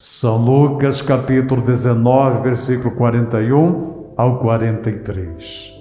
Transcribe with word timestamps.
São 0.00 0.36
Lucas 0.36 1.02
capítulo 1.02 1.60
19, 1.60 2.44
versículo 2.44 2.92
41 2.92 4.12
ao 4.16 4.38
43. 4.38 5.72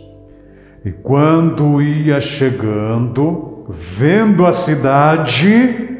E 0.83 0.92
quando 0.92 1.79
ia 1.79 2.19
chegando, 2.19 3.67
vendo 3.69 4.43
a 4.48 4.51
cidade, 4.51 6.00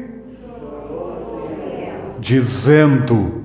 dizendo: 2.18 3.44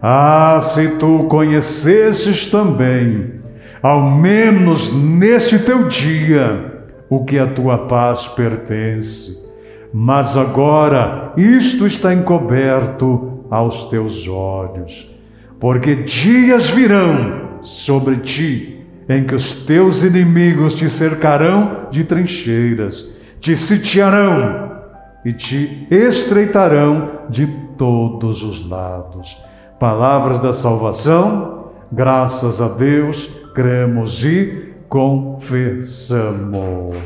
Ah, 0.00 0.60
se 0.62 0.96
tu 0.96 1.24
conhecesses 1.28 2.50
também, 2.50 3.34
ao 3.82 4.00
menos 4.00 4.94
neste 4.94 5.58
teu 5.58 5.88
dia, 5.88 6.86
o 7.10 7.22
que 7.22 7.38
a 7.38 7.46
tua 7.46 7.86
paz 7.86 8.26
pertence. 8.26 9.44
Mas 9.92 10.38
agora 10.38 11.34
isto 11.36 11.86
está 11.86 12.14
encoberto 12.14 13.35
aos 13.50 13.86
teus 13.86 14.28
olhos, 14.28 15.10
porque 15.58 15.94
dias 15.94 16.68
virão 16.68 17.60
sobre 17.62 18.18
ti 18.18 18.76
em 19.08 19.24
que 19.24 19.34
os 19.34 19.64
teus 19.64 20.02
inimigos 20.02 20.74
te 20.74 20.90
cercarão 20.90 21.86
de 21.90 22.04
trincheiras, 22.04 23.16
te 23.40 23.56
sitiarão 23.56 24.76
e 25.24 25.32
te 25.32 25.86
estreitarão 25.90 27.22
de 27.28 27.46
todos 27.76 28.42
os 28.42 28.68
lados. 28.68 29.40
Palavras 29.78 30.40
da 30.40 30.52
salvação, 30.52 31.70
graças 31.92 32.60
a 32.60 32.66
Deus, 32.68 33.30
cremos 33.54 34.24
e 34.24 34.74
confessamos. 34.88 36.96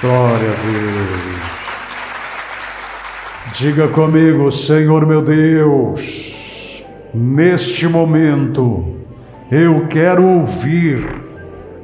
Glória 0.00 0.50
a 0.50 0.62
Deus. 0.62 1.55
Diga 3.54 3.88
comigo, 3.88 4.50
Senhor 4.50 5.06
meu 5.06 5.22
Deus, 5.22 6.84
neste 7.14 7.88
momento 7.88 8.96
eu 9.50 9.86
quero 9.86 10.26
ouvir 10.26 11.06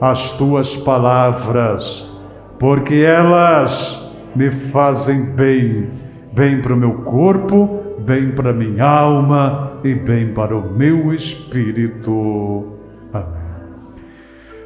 as 0.00 0.33
tuas 0.33 0.77
palavras, 0.77 2.12
porque 2.59 2.97
elas 2.97 4.12
me 4.34 4.50
fazem 4.50 5.27
bem, 5.27 5.89
bem 6.33 6.61
para 6.61 6.75
o 6.75 6.77
meu 6.77 6.92
corpo, 7.05 7.97
bem 8.00 8.33
para 8.33 8.53
minha 8.53 8.84
alma 8.84 9.81
e 9.84 9.94
bem 9.94 10.34
para 10.34 10.56
o 10.56 10.72
meu 10.72 11.15
espírito. 11.15 12.72
Amém. 13.12 13.27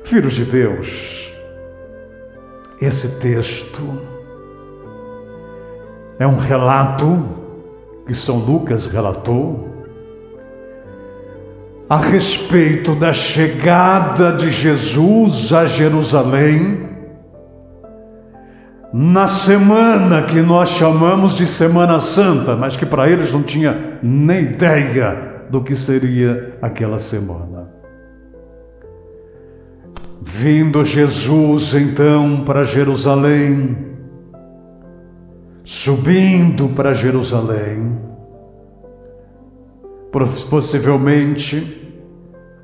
Filhos 0.02 0.32
de 0.32 0.44
Deus, 0.46 1.32
esse 2.80 3.20
texto 3.20 4.15
é 6.18 6.26
um 6.26 6.36
relato 6.36 7.24
que 8.06 8.14
São 8.14 8.38
Lucas 8.38 8.86
relatou 8.86 9.68
a 11.88 11.96
respeito 11.96 12.94
da 12.94 13.12
chegada 13.12 14.32
de 14.32 14.50
Jesus 14.50 15.52
a 15.52 15.64
Jerusalém 15.64 16.86
na 18.92 19.26
semana 19.26 20.22
que 20.22 20.40
nós 20.40 20.70
chamamos 20.70 21.36
de 21.36 21.46
Semana 21.46 22.00
Santa, 22.00 22.56
mas 22.56 22.76
que 22.76 22.86
para 22.86 23.08
eles 23.10 23.32
não 23.32 23.42
tinha 23.42 23.98
nem 24.02 24.44
ideia 24.44 25.44
do 25.50 25.62
que 25.62 25.74
seria 25.74 26.56
aquela 26.62 26.98
semana. 26.98 27.68
Vindo 30.22 30.82
Jesus 30.82 31.74
então 31.74 32.42
para 32.44 32.64
Jerusalém, 32.64 33.95
subindo 35.66 36.68
para 36.68 36.92
Jerusalém, 36.92 37.98
possivelmente 40.48 41.92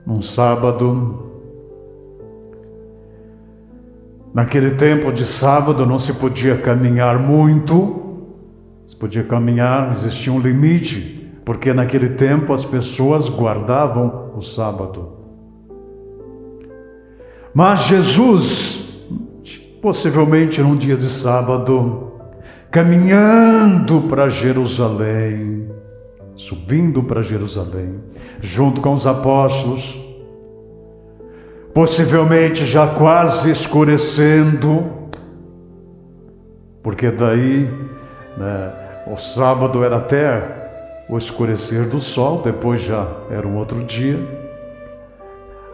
num 0.07 0.23
sábado. 0.23 1.33
Naquele 4.33 4.71
tempo 4.77 5.13
de 5.13 5.27
sábado 5.27 5.85
não 5.85 5.99
se 5.99 6.15
podia 6.15 6.57
caminhar 6.57 7.19
muito, 7.19 8.21
se 8.85 8.95
podia 8.97 9.25
caminhar, 9.25 9.91
existia 9.91 10.33
um 10.33 10.39
limite, 10.39 11.29
porque 11.45 11.75
naquele 11.75 12.11
tempo 12.11 12.53
as 12.53 12.65
pessoas 12.65 13.29
guardavam 13.29 14.31
o 14.37 14.41
sábado. 14.41 15.09
Mas 17.53 17.81
Jesus, 17.89 18.89
possivelmente 19.83 20.63
num 20.63 20.77
dia 20.77 20.97
de 20.97 21.11
sábado, 21.11 22.12
caminhando 22.73 24.01
para 24.09 24.31
Jerusalém, 24.31 25.69
subindo 26.35 27.03
para 27.03 27.21
Jerusalém, 27.21 28.01
junto 28.41 28.81
com 28.81 28.95
os 28.95 29.07
apóstolos, 29.07 30.01
possivelmente 31.75 32.65
já 32.65 32.87
quase 32.87 33.51
escurecendo, 33.51 34.91
porque 36.83 37.11
daí 37.11 37.71
né, 38.39 38.73
o 39.07 39.19
sábado 39.19 39.85
era 39.85 39.99
até 39.99 41.05
o 41.11 41.19
escurecer 41.19 41.87
do 41.87 42.01
sol, 42.01 42.41
depois 42.41 42.81
já 42.81 43.07
era 43.31 43.47
um 43.47 43.59
outro 43.59 43.85
dia. 43.85 44.19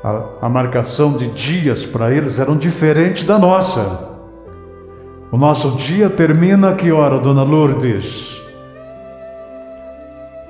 A, 0.03 0.47
a 0.47 0.49
marcação 0.49 1.17
de 1.17 1.29
dias 1.29 1.87
para 1.87 2.13
eles 2.13 2.41
eram 2.41 2.57
diferente 2.57 3.25
da 3.25 3.39
nossa. 3.39 4.08
O 5.31 5.37
nosso 5.37 5.72
dia 5.77 6.09
termina 6.09 6.71
a 6.71 6.75
que 6.75 6.91
hora, 6.91 7.19
dona 7.19 7.43
Lourdes? 7.43 8.43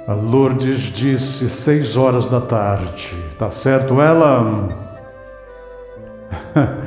A 0.07 0.15
Lourdes 0.15 0.83
disse 0.83 1.51
seis 1.51 1.97
horas 1.97 2.29
da 2.29 2.41
tarde. 2.41 3.13
Tá 3.37 3.51
certo 3.51 4.01
ela? 4.01 4.69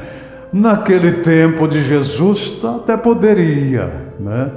Naquele 0.53 1.22
tempo 1.22 1.68
de 1.68 1.81
Jesus 1.81 2.62
até 2.63 2.96
poderia, 2.96 3.91
né? 4.18 4.50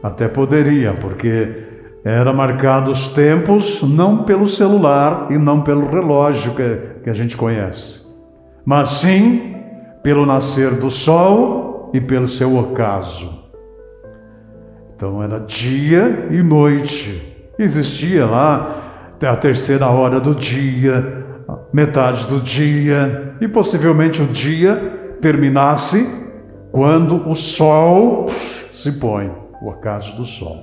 Até 0.00 0.28
poderia, 0.28 0.94
porque 0.94 1.64
era 2.04 2.32
marcado 2.32 2.92
os 2.92 3.08
tempos 3.08 3.82
não 3.82 4.22
pelo 4.22 4.46
celular 4.46 5.26
e 5.30 5.36
não 5.36 5.60
pelo 5.60 5.90
relógio 5.90 6.54
que, 6.54 6.78
que 7.02 7.10
a 7.10 7.12
gente 7.12 7.36
conhece, 7.36 8.06
mas 8.64 8.90
sim 8.90 9.56
pelo 10.04 10.24
nascer 10.24 10.74
do 10.74 10.88
sol 10.88 11.65
e 11.92 12.00
pelo 12.00 12.26
seu 12.26 12.56
ocaso. 12.56 13.46
Então 14.94 15.22
era 15.22 15.38
dia 15.40 16.28
e 16.30 16.42
noite. 16.42 17.50
Existia 17.58 18.24
lá 18.26 18.82
a 19.22 19.36
terceira 19.36 19.86
hora 19.86 20.20
do 20.20 20.34
dia, 20.34 21.24
metade 21.72 22.26
do 22.26 22.40
dia, 22.40 23.34
e 23.40 23.48
possivelmente 23.48 24.22
o 24.22 24.26
dia 24.26 25.16
terminasse 25.20 26.24
quando 26.70 27.28
o 27.28 27.34
sol 27.34 28.26
se 28.28 28.92
põe, 28.92 29.32
o 29.62 29.70
acaso 29.70 30.16
do 30.16 30.24
sol. 30.24 30.56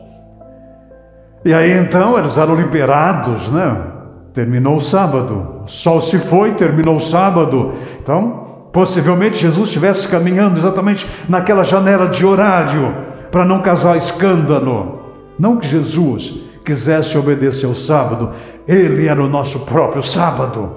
E 1.46 1.54
aí 1.54 1.72
então 1.72 2.18
eles 2.18 2.38
eram 2.38 2.56
liberados, 2.56 3.52
né? 3.52 3.92
Terminou 4.34 4.78
o 4.78 4.82
sábado, 4.82 5.62
o 5.64 5.68
sol 5.68 6.02
se 6.02 6.18
foi, 6.18 6.54
terminou 6.54 6.96
o 6.96 7.02
sábado. 7.02 7.74
Então 8.02 8.43
Possivelmente 8.74 9.38
Jesus 9.38 9.68
estivesse 9.68 10.08
caminhando 10.08 10.58
exatamente 10.58 11.08
naquela 11.30 11.64
janela 11.64 12.08
de 12.08 12.26
horário 12.26 12.94
para 13.32 13.46
não 13.46 13.62
causar 13.62 13.96
escândalo. 13.96 15.14
Não 15.38 15.58
que 15.58 15.68
Jesus 15.68 16.42
quisesse 16.66 17.16
obedecer 17.16 17.68
ao 17.68 17.76
sábado, 17.76 18.32
ele 18.68 19.08
era 19.08 19.24
o 19.24 19.30
nosso 19.30 19.60
próprio 19.60 20.02
sábado. 20.02 20.72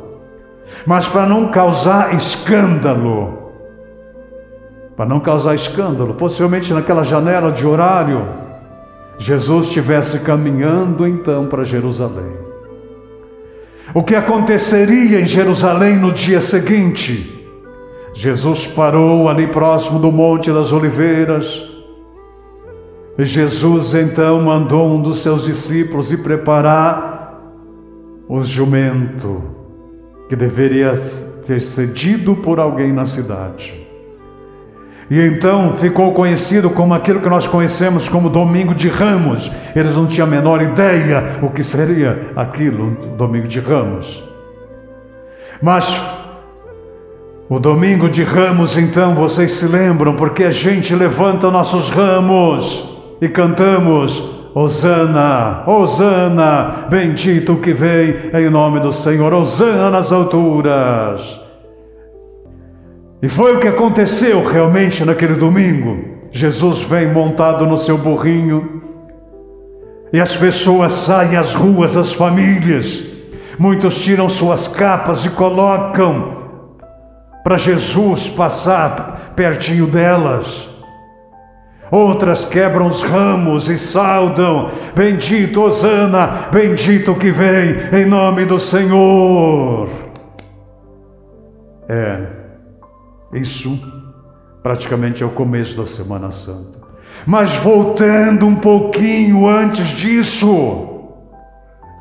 Mas 0.87 1.09
para 1.09 1.25
não 1.25 1.49
causar 1.49 2.15
escândalo, 2.15 3.53
para 4.95 5.07
não 5.07 5.19
causar 5.19 5.55
escândalo, 5.55 6.15
possivelmente 6.15 6.75
naquela 6.75 7.03
janela 7.03 7.51
de 7.51 7.67
horário, 7.67 8.27
Jesus 9.17 9.69
estivesse 9.69 10.21
caminhando 10.21 11.07
então 11.09 11.47
para 11.47 11.65
Jerusalém. 11.65 12.37
O 13.95 14.03
que 14.03 14.15
aconteceria 14.15 15.19
em 15.19 15.25
Jerusalém 15.25 15.97
no 15.97 16.13
dia 16.13 16.43
seguinte? 16.43 17.36
Jesus 18.17 18.67
parou 18.67 19.29
ali 19.29 19.47
próximo 19.47 19.99
do 19.99 20.11
Monte 20.11 20.51
das 20.51 20.73
Oliveiras. 20.73 21.71
E 23.19 23.27
Jesus 23.27 23.95
então 23.95 24.41
mandou 24.41 24.89
um 24.89 25.03
dos 25.03 25.19
seus 25.19 25.45
discípulos 25.45 26.11
ir 26.11 26.23
preparar 26.23 27.43
o 28.27 28.43
jumento 28.43 29.45
que 30.31 30.35
deveria 30.35 30.93
ter 31.47 31.61
cedido 31.61 32.35
por 32.37 32.59
alguém 32.59 32.91
na 32.91 33.05
cidade. 33.05 33.87
E 35.11 35.21
então 35.21 35.75
ficou 35.75 36.15
conhecido 36.15 36.71
como 36.71 36.95
aquilo 36.95 37.21
que 37.21 37.29
nós 37.29 37.47
conhecemos 37.47 38.09
como 38.09 38.31
Domingo 38.31 38.75
de 38.75 38.89
Ramos. 38.89 39.53
Eles 39.75 39.95
não 39.95 40.07
tinham 40.07 40.27
a 40.27 40.31
menor 40.31 40.63
ideia 40.63 41.39
o 41.43 41.51
que 41.51 41.63
seria 41.63 42.33
aquilo, 42.35 42.97
Domingo 43.19 43.47
de 43.47 43.61
Ramos. 43.61 44.25
Mas 45.61 46.26
o 47.49 47.61
domingo 47.61 48.09
de 48.09 48.25
ramos, 48.25 48.77
então, 48.77 49.15
vocês 49.15 49.53
se 49.53 49.67
lembram, 49.67 50.17
porque 50.17 50.45
a 50.45 50.51
gente 50.51 50.95
levanta 50.97 51.51
nossos 51.51 51.91
ramos 51.91 52.99
e 53.21 53.29
cantamos: 53.29 54.23
Hosana, 54.53 55.63
Hosana, 55.65 56.87
bendito 56.91 57.57
que 57.57 57.73
vem 57.73 58.17
em 58.35 58.51
nome 58.51 58.81
do 58.81 58.91
Senhor, 58.91 59.33
Hosana 59.33 59.91
nas 59.91 60.11
alturas. 60.11 61.41
E 63.23 63.29
foi 63.29 63.57
o 63.57 63.61
que 63.61 63.69
aconteceu 63.69 64.45
realmente 64.45 65.05
naquele 65.05 65.35
domingo. 65.35 66.17
Jesus 66.33 66.83
vem 66.83 67.13
montado 67.13 67.65
no 67.65 67.77
seu 67.77 67.97
burrinho 67.97 68.83
e 70.13 70.21
as 70.21 70.37
pessoas 70.37 70.93
saem 70.93 71.37
às 71.37 71.55
ruas, 71.55 71.97
as 71.97 72.13
famílias. 72.13 73.05
Muitos 73.59 74.03
tiram 74.03 74.29
suas 74.29 74.69
capas 74.69 75.25
e 75.25 75.31
colocam 75.31 76.36
para 77.47 77.57
Jesus 77.57 78.29
passar 78.29 79.35
pertinho 79.37 79.87
delas. 79.87 80.69
Outras 81.93 82.45
quebram 82.45 82.89
os 82.89 83.03
ramos 83.03 83.69
e 83.69 83.79
saudam: 83.79 84.73
Bendito 84.97 85.63
Osana, 85.63 86.49
bendito 86.51 87.15
que 87.15 87.31
vem 87.31 88.01
em 88.01 88.05
nome 88.05 88.47
do 88.47 88.59
Senhor. 88.59 89.89
É, 91.89 92.27
isso 93.33 93.79
praticamente 94.61 95.23
é 95.23 95.27
o 95.27 95.31
começo 95.31 95.77
da 95.77 95.87
Semana 95.87 96.33
Santa. 96.33 96.81
Mas 97.25 97.55
voltando 97.55 98.45
um 98.45 98.57
pouquinho 98.57 99.47
antes 99.47 99.91
disso, 99.91 101.13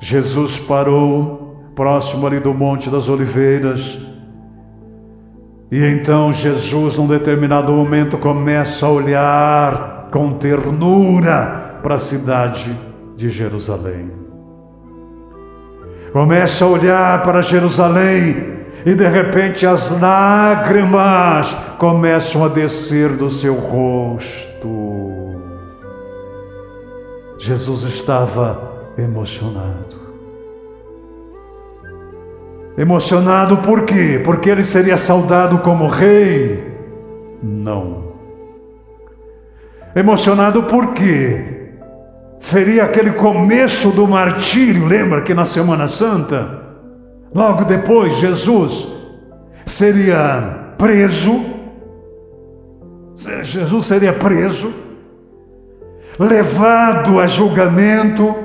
Jesus 0.01 0.57
parou 0.57 1.71
próximo 1.75 2.25
ali 2.25 2.39
do 2.39 2.51
Monte 2.51 2.89
das 2.89 3.09
Oliveiras 3.09 4.14
e 5.71 5.83
então 5.83 6.31
Jesus, 6.31 6.97
num 6.97 7.07
determinado 7.07 7.73
momento, 7.73 8.17
começa 8.17 8.85
a 8.85 8.89
olhar 8.89 10.09
com 10.11 10.33
ternura 10.33 11.79
para 11.81 11.95
a 11.95 11.99
cidade 11.99 12.77
de 13.15 13.29
Jerusalém. 13.29 14.11
Começa 16.13 16.63
a 16.63 16.67
olhar 16.67 17.23
para 17.23 17.41
Jerusalém 17.41 18.55
e 18.85 18.93
de 18.93 19.07
repente 19.07 19.65
as 19.65 19.89
lágrimas 19.99 21.53
começam 21.77 22.45
a 22.45 22.47
descer 22.47 23.09
do 23.09 23.29
seu 23.29 23.55
rosto. 23.55 24.69
Jesus 27.37 27.83
estava 27.83 28.93
emocionado. 28.97 30.14
Emocionado 32.77 33.57
por 33.57 33.83
quê? 33.83 34.21
Porque 34.23 34.49
ele 34.49 34.63
seria 34.63 34.97
saudado 34.97 35.59
como 35.59 35.87
rei? 35.87 36.73
Não. 37.41 38.05
Emocionado 39.95 40.63
por 40.63 40.93
quê? 40.93 41.69
Seria 42.37 42.83
aquele 42.83 43.11
começo 43.11 43.91
do 43.91 44.05
martírio, 44.05 44.85
lembra 44.85 45.21
que 45.21 45.33
na 45.33 45.45
Semana 45.45 45.87
Santa? 45.87 46.63
Logo 47.33 47.63
depois, 47.63 48.17
Jesus 48.17 48.91
seria 49.65 50.73
preso. 50.77 51.55
Jesus 53.41 53.85
seria 53.85 54.11
preso, 54.11 54.73
levado 56.19 57.19
a 57.19 57.25
julgamento 57.25 58.44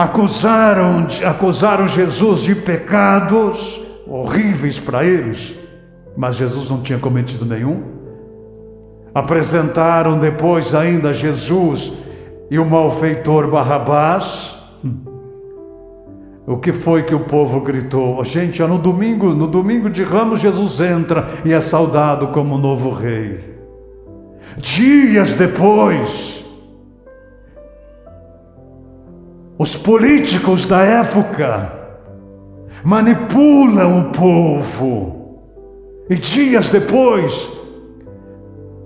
acusaram, 0.00 1.06
acusaram 1.26 1.86
Jesus 1.86 2.40
de 2.40 2.54
pecados 2.54 3.78
horríveis 4.06 4.80
para 4.80 5.04
eles, 5.04 5.58
mas 6.16 6.36
Jesus 6.36 6.70
não 6.70 6.80
tinha 6.80 6.98
cometido 6.98 7.44
nenhum. 7.44 7.82
Apresentaram 9.14 10.18
depois 10.18 10.74
ainda 10.74 11.12
Jesus 11.12 11.92
e 12.50 12.58
o 12.58 12.64
malfeitor 12.64 13.50
Barrabás. 13.50 14.56
O 16.46 16.56
que 16.56 16.72
foi 16.72 17.02
que 17.02 17.14
o 17.14 17.20
povo 17.20 17.60
gritou? 17.60 18.24
Gente, 18.24 18.62
no 18.62 18.78
domingo, 18.78 19.34
no 19.34 19.46
domingo 19.46 19.90
de 19.90 20.02
Ramos, 20.02 20.40
Jesus 20.40 20.80
entra 20.80 21.28
e 21.44 21.52
é 21.52 21.60
saudado 21.60 22.28
como 22.28 22.56
novo 22.56 22.90
rei. 22.90 23.54
Dias 24.56 25.34
depois, 25.34 26.49
Os 29.60 29.76
políticos 29.76 30.64
da 30.64 30.80
época 30.80 31.70
manipulam 32.82 34.00
o 34.00 34.04
povo. 34.10 35.44
E 36.08 36.14
dias 36.14 36.70
depois 36.70 37.46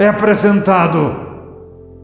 é 0.00 0.08
apresentado 0.08 1.14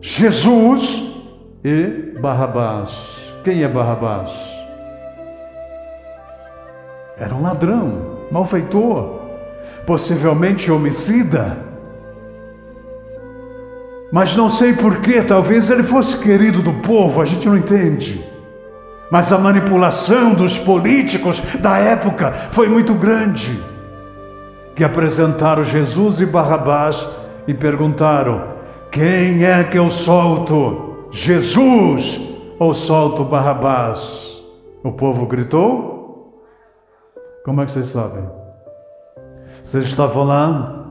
Jesus 0.00 1.17
e 1.64 2.14
Barrabás. 2.20 3.34
Quem 3.43 3.64
é 3.64 3.67
Barrabás? 3.67 4.31
Era 7.19 7.34
um 7.34 7.43
ladrão, 7.43 8.19
malfeitor, 8.31 9.19
possivelmente 9.84 10.70
homicida. 10.70 11.58
Mas 14.12 14.37
não 14.37 14.49
sei 14.49 14.75
porquê, 14.75 15.22
talvez 15.22 15.69
ele 15.70 15.82
fosse 15.82 16.17
querido 16.19 16.62
do 16.62 16.75
povo, 16.75 17.20
a 17.20 17.25
gente 17.25 17.49
não 17.49 17.56
entende. 17.56 18.30
Mas 19.10 19.32
a 19.32 19.38
manipulação 19.38 20.34
dos 20.34 20.56
políticos 20.56 21.40
da 21.60 21.78
época 21.78 22.30
foi 22.52 22.68
muito 22.68 22.94
grande. 22.94 23.60
Que 24.76 24.84
apresentaram 24.84 25.64
Jesus 25.64 26.20
e 26.20 26.26
Barrabás 26.26 27.06
e 27.46 27.52
perguntaram: 27.52 28.54
Quem 28.92 29.44
é 29.44 29.64
que 29.64 29.78
eu 29.78 29.90
solto? 29.90 31.08
Jesus 31.10 32.20
ou 32.58 32.72
solto 32.72 33.24
Barrabás? 33.24 34.40
O 34.84 34.92
povo 34.92 35.26
gritou? 35.26 36.40
Como 37.44 37.60
é 37.60 37.66
que 37.66 37.72
vocês 37.72 37.86
sabem? 37.86 38.24
Vocês 39.64 39.86
estavam 39.86 40.24
lá? 40.24 40.86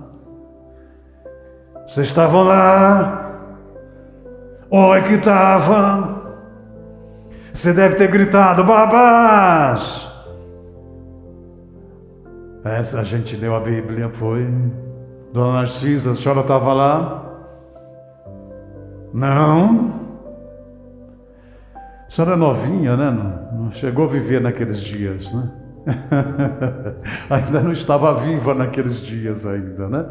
Vocês 1.88 2.08
estavam 2.08 2.44
lá? 2.44 3.40
Oi 4.70 5.02
que 5.04 5.14
estavam. 5.14 6.19
Você 7.60 7.74
deve 7.74 7.96
ter 7.96 8.10
gritado: 8.10 8.64
Babás! 8.64 10.10
Essa 12.64 13.02
a 13.02 13.04
gente 13.04 13.36
leu 13.36 13.54
a 13.54 13.60
Bíblia, 13.60 14.10
foi. 14.14 14.48
Dona 15.34 15.56
Narcisa, 15.56 16.12
a 16.12 16.16
senhora 16.16 16.40
estava 16.40 16.72
lá? 16.72 17.42
Não. 19.14 19.94
A 21.76 22.10
senhora 22.10 22.36
é 22.36 22.38
novinha, 22.38 22.96
né? 22.96 23.12
Não, 23.52 23.70
chegou 23.74 24.06
a 24.06 24.08
viver 24.08 24.40
naqueles 24.40 24.80
dias, 24.80 25.34
né? 25.34 25.52
ainda 27.30 27.60
não 27.60 27.74
estava 27.74 28.14
viva 28.22 28.56
naqueles 28.56 29.02
dias 29.02 29.46
ainda, 29.46 29.90
né? 29.90 30.06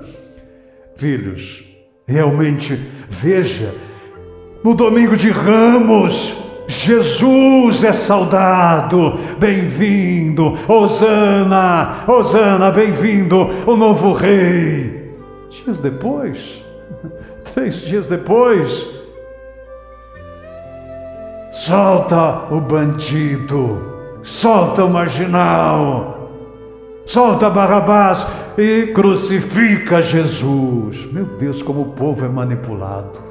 Filhos, 0.96 1.64
realmente 2.06 2.76
veja, 3.08 3.74
no 4.62 4.74
domingo 4.74 5.16
de 5.16 5.30
Ramos, 5.30 6.47
Jesus 6.68 7.82
é 7.82 7.94
saudado, 7.94 9.18
bem-vindo, 9.38 10.54
Hosana, 10.68 12.04
Hosana, 12.06 12.70
bem-vindo, 12.70 13.48
o 13.66 13.74
novo 13.74 14.12
rei. 14.12 15.16
Dias 15.48 15.78
depois, 15.78 16.62
três 17.54 17.80
dias 17.80 18.06
depois, 18.06 18.86
solta 21.50 22.52
o 22.52 22.60
bandido, 22.60 24.20
solta 24.22 24.84
o 24.84 24.90
marginal, 24.90 26.30
solta 27.06 27.48
Barrabás 27.48 28.26
e 28.58 28.88
crucifica 28.92 30.02
Jesus. 30.02 31.10
Meu 31.10 31.24
Deus, 31.24 31.62
como 31.62 31.80
o 31.80 31.92
povo 31.92 32.26
é 32.26 32.28
manipulado. 32.28 33.26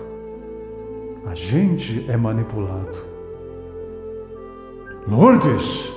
A 1.30 1.36
gente 1.36 2.04
é 2.10 2.18
manipulado. 2.18 3.07
Lourdes, 5.08 5.94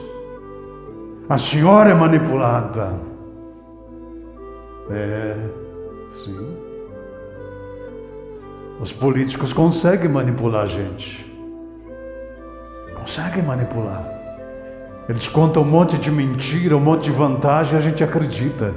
a 1.29 1.37
senhora 1.37 1.90
é 1.90 1.95
manipulada. 1.95 2.95
É, 4.88 5.37
sim. 6.12 6.57
Os 8.81 8.93
políticos 8.93 9.52
conseguem 9.52 10.09
manipular 10.09 10.62
a 10.62 10.67
gente. 10.67 11.29
Conseguem 12.95 13.43
manipular. 13.43 14.09
Eles 15.09 15.26
contam 15.26 15.64
um 15.64 15.67
monte 15.67 15.99
de 15.99 16.09
mentira, 16.09 16.76
um 16.76 16.81
monte 16.81 17.05
de 17.05 17.11
vantagem, 17.11 17.76
a 17.76 17.81
gente 17.81 18.05
acredita. 18.05 18.73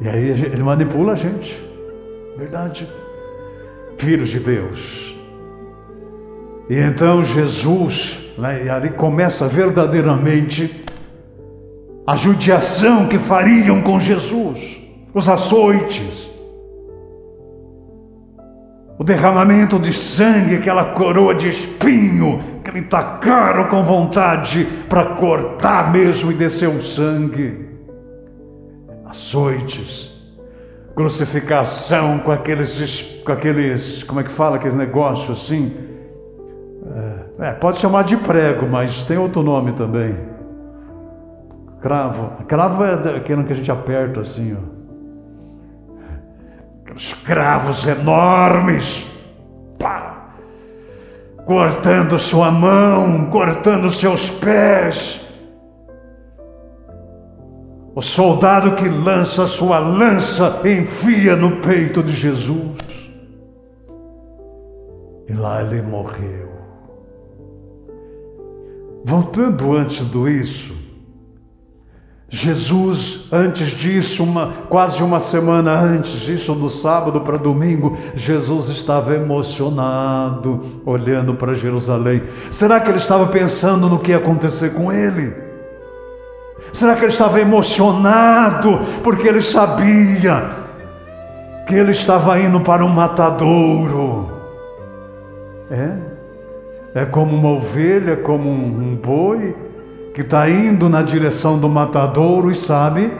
E 0.00 0.08
aí 0.08 0.30
ele 0.30 0.62
manipula 0.62 1.12
a 1.12 1.16
gente. 1.16 1.62
Verdade. 2.38 2.88
Filhos 3.98 4.30
de 4.30 4.40
Deus. 4.40 5.14
E 6.70 6.78
então 6.78 7.22
Jesus 7.22 8.21
né? 8.38 8.64
E 8.64 8.70
ali 8.70 8.90
começa 8.90 9.46
verdadeiramente 9.46 10.84
a 12.06 12.16
judiação 12.16 13.06
que 13.06 13.18
fariam 13.18 13.80
com 13.82 14.00
Jesus, 14.00 14.80
os 15.14 15.28
açoites, 15.28 16.30
o 18.98 19.04
derramamento 19.04 19.78
de 19.78 19.92
sangue, 19.92 20.56
aquela 20.56 20.92
coroa 20.92 21.34
de 21.34 21.48
espinho 21.48 22.42
que 22.64 22.70
lhe 22.70 22.82
tacaram 22.82 23.68
com 23.68 23.82
vontade 23.82 24.66
para 24.88 25.16
cortar 25.16 25.90
mesmo 25.90 26.30
e 26.30 26.34
descer 26.34 26.68
o 26.68 26.80
sangue. 26.80 27.68
Açoites, 29.06 30.10
crucificação 30.94 32.18
com 32.18 32.30
aqueles, 32.30 33.20
com 33.24 33.32
aqueles, 33.32 34.02
como 34.04 34.20
é 34.20 34.22
que 34.24 34.32
fala, 34.32 34.56
aqueles 34.56 34.76
negócios 34.76 35.42
assim. 35.42 35.91
É, 37.42 37.52
pode 37.52 37.78
chamar 37.78 38.04
de 38.04 38.16
prego, 38.16 38.66
mas 38.66 39.02
tem 39.02 39.18
outro 39.18 39.42
nome 39.42 39.72
também. 39.72 40.16
Cravo. 41.80 42.44
Cravo 42.46 42.84
é 42.84 42.94
aquele 43.16 43.44
que 43.44 43.52
a 43.52 43.56
gente 43.56 43.70
aperta 43.70 44.20
assim, 44.20 44.56
ó 44.56 44.82
aqueles 46.92 47.14
cravos 47.14 47.86
enormes, 47.86 49.06
pá, 49.78 50.34
cortando 51.44 52.18
sua 52.18 52.50
mão, 52.50 53.30
cortando 53.30 53.88
seus 53.90 54.30
pés. 54.30 55.20
O 57.94 58.00
soldado 58.00 58.74
que 58.74 58.88
lança 58.88 59.46
sua 59.46 59.78
lança 59.78 60.62
enfia 60.64 61.36
no 61.36 61.60
peito 61.60 62.02
de 62.02 62.12
Jesus. 62.12 62.80
E 65.28 65.32
lá 65.34 65.62
ele 65.62 65.82
morreu. 65.82 66.61
Voltando 69.04 69.76
antes 69.76 70.04
do 70.04 70.28
isso, 70.28 70.82
Jesus, 72.34 73.28
antes 73.30 73.68
disso, 73.68 74.24
uma, 74.24 74.54
quase 74.70 75.02
uma 75.02 75.20
semana 75.20 75.72
antes 75.72 76.12
disso, 76.12 76.54
do 76.54 76.70
sábado 76.70 77.20
para 77.20 77.36
domingo, 77.36 77.98
Jesus 78.14 78.68
estava 78.68 79.14
emocionado, 79.14 80.80
olhando 80.86 81.34
para 81.34 81.52
Jerusalém. 81.52 82.22
Será 82.50 82.80
que 82.80 82.88
ele 82.88 82.96
estava 82.96 83.26
pensando 83.26 83.86
no 83.86 83.98
que 83.98 84.12
ia 84.12 84.16
acontecer 84.16 84.70
com 84.70 84.90
ele? 84.90 85.34
Será 86.72 86.94
que 86.94 87.02
ele 87.02 87.12
estava 87.12 87.38
emocionado 87.38 88.80
porque 89.02 89.28
ele 89.28 89.42
sabia 89.42 90.42
que 91.68 91.74
ele 91.74 91.90
estava 91.90 92.38
indo 92.38 92.60
para 92.60 92.82
um 92.82 92.88
matadouro? 92.88 94.32
É? 95.70 96.11
É 96.94 97.04
como 97.04 97.34
uma 97.34 97.50
ovelha, 97.50 98.16
como 98.16 98.50
um, 98.50 98.94
boi 98.94 99.56
que 100.14 100.20
está 100.20 100.48
indo 100.48 100.88
na 100.88 101.02
direção 101.02 101.58
do 101.58 101.68
matadouro 101.68 102.50
e 102.50 102.54
sabe 102.54 103.10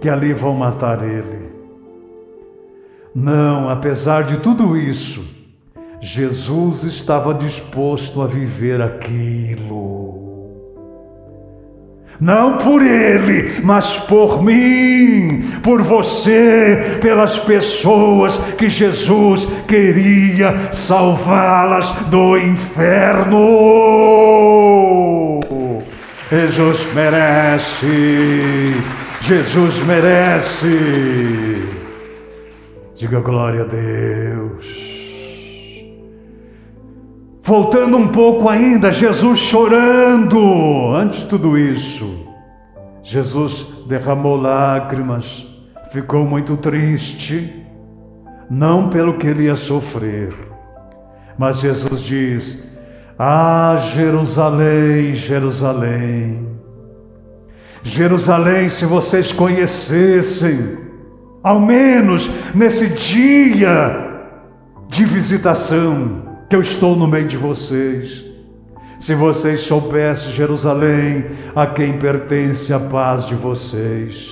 que 0.00 0.08
ali 0.08 0.34
vão 0.34 0.54
matar 0.54 1.02
ele. 1.02 1.50
Não, 3.14 3.68
apesar 3.70 4.24
de 4.24 4.36
tudo 4.36 4.76
isso, 4.76 5.24
Jesus 6.00 6.84
estava 6.84 7.34
disposto 7.34 8.22
a 8.22 8.26
viver 8.26 8.80
aquilo. 8.80 10.29
Não 12.20 12.58
por 12.58 12.82
ele, 12.82 13.62
mas 13.64 13.96
por 13.96 14.42
mim, 14.44 15.52
por 15.62 15.80
você, 15.80 16.98
pelas 17.00 17.38
pessoas 17.38 18.36
que 18.58 18.68
Jesus 18.68 19.48
queria 19.66 20.68
salvá-las 20.70 21.90
do 22.10 22.36
inferno. 22.36 23.40
Jesus 26.30 26.86
merece, 26.94 28.76
Jesus 29.22 29.82
merece. 29.84 31.62
Diga 32.94 33.20
glória 33.20 33.62
a 33.62 33.66
Deus. 33.66 34.89
Voltando 37.50 37.96
um 37.96 38.06
pouco 38.06 38.48
ainda, 38.48 38.92
Jesus 38.92 39.40
chorando. 39.40 40.94
Antes 40.94 41.22
de 41.22 41.26
tudo 41.26 41.58
isso, 41.58 42.28
Jesus 43.02 43.66
derramou 43.88 44.36
lágrimas, 44.36 45.48
ficou 45.90 46.24
muito 46.24 46.56
triste, 46.56 47.66
não 48.48 48.88
pelo 48.88 49.14
que 49.14 49.26
ele 49.26 49.46
ia 49.46 49.56
sofrer, 49.56 50.32
mas 51.36 51.58
Jesus 51.58 52.00
diz: 52.02 52.70
ah, 53.18 53.74
Jerusalém, 53.94 55.12
Jerusalém. 55.12 56.46
Jerusalém, 57.82 58.68
se 58.68 58.84
vocês 58.84 59.32
conhecessem, 59.32 60.78
ao 61.42 61.58
menos 61.58 62.30
nesse 62.54 62.90
dia 62.90 64.30
de 64.88 65.04
visitação, 65.04 66.29
que 66.50 66.56
eu 66.56 66.60
estou 66.60 66.96
no 66.96 67.06
meio 67.06 67.28
de 67.28 67.36
vocês. 67.36 68.24
Se 68.98 69.14
vocês 69.14 69.60
soubessem, 69.60 70.32
Jerusalém, 70.32 71.26
a 71.54 71.64
quem 71.64 71.96
pertence 71.96 72.74
a 72.74 72.80
paz 72.80 73.24
de 73.24 73.36
vocês. 73.36 74.28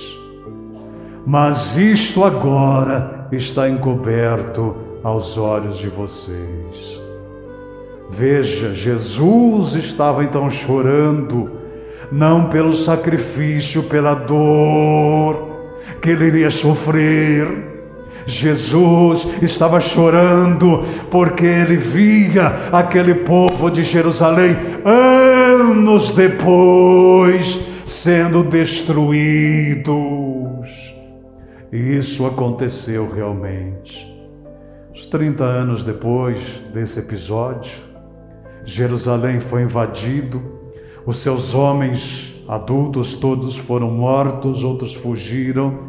Mas 1.25 1.77
isto 1.77 2.25
agora 2.25 3.29
está 3.31 3.69
encoberto 3.69 4.75
aos 5.01 5.37
olhos 5.37 5.77
de 5.77 5.87
vocês. 5.87 7.01
Veja, 8.09 8.73
Jesus 8.73 9.75
estava 9.75 10.21
então 10.21 10.49
chorando, 10.51 11.49
não 12.11 12.49
pelo 12.49 12.73
sacrifício, 12.73 13.83
pela 13.83 14.13
dor 14.13 15.47
que 16.01 16.09
ele 16.09 16.25
iria 16.25 16.51
sofrer. 16.51 17.68
Jesus 18.29 19.27
estava 19.41 19.79
chorando 19.79 20.83
porque 21.09 21.45
ele 21.45 21.75
via 21.75 22.69
aquele 22.71 23.15
povo 23.15 23.69
de 23.69 23.83
Jerusalém 23.83 24.55
anos 24.85 26.11
depois 26.11 27.59
sendo 27.85 28.43
destruídos. 28.43 29.89
E 31.71 31.97
isso 31.97 32.25
aconteceu 32.25 33.11
realmente. 33.11 34.07
Os 34.93 35.05
30 35.05 35.43
anos 35.43 35.83
depois 35.83 36.61
desse 36.73 36.99
episódio, 36.99 37.71
Jerusalém 38.65 39.39
foi 39.39 39.63
invadido, 39.63 40.41
os 41.05 41.19
seus 41.19 41.55
homens 41.55 42.35
adultos 42.47 43.13
todos 43.13 43.55
foram 43.55 43.91
mortos, 43.91 44.63
outros 44.63 44.93
fugiram. 44.93 45.88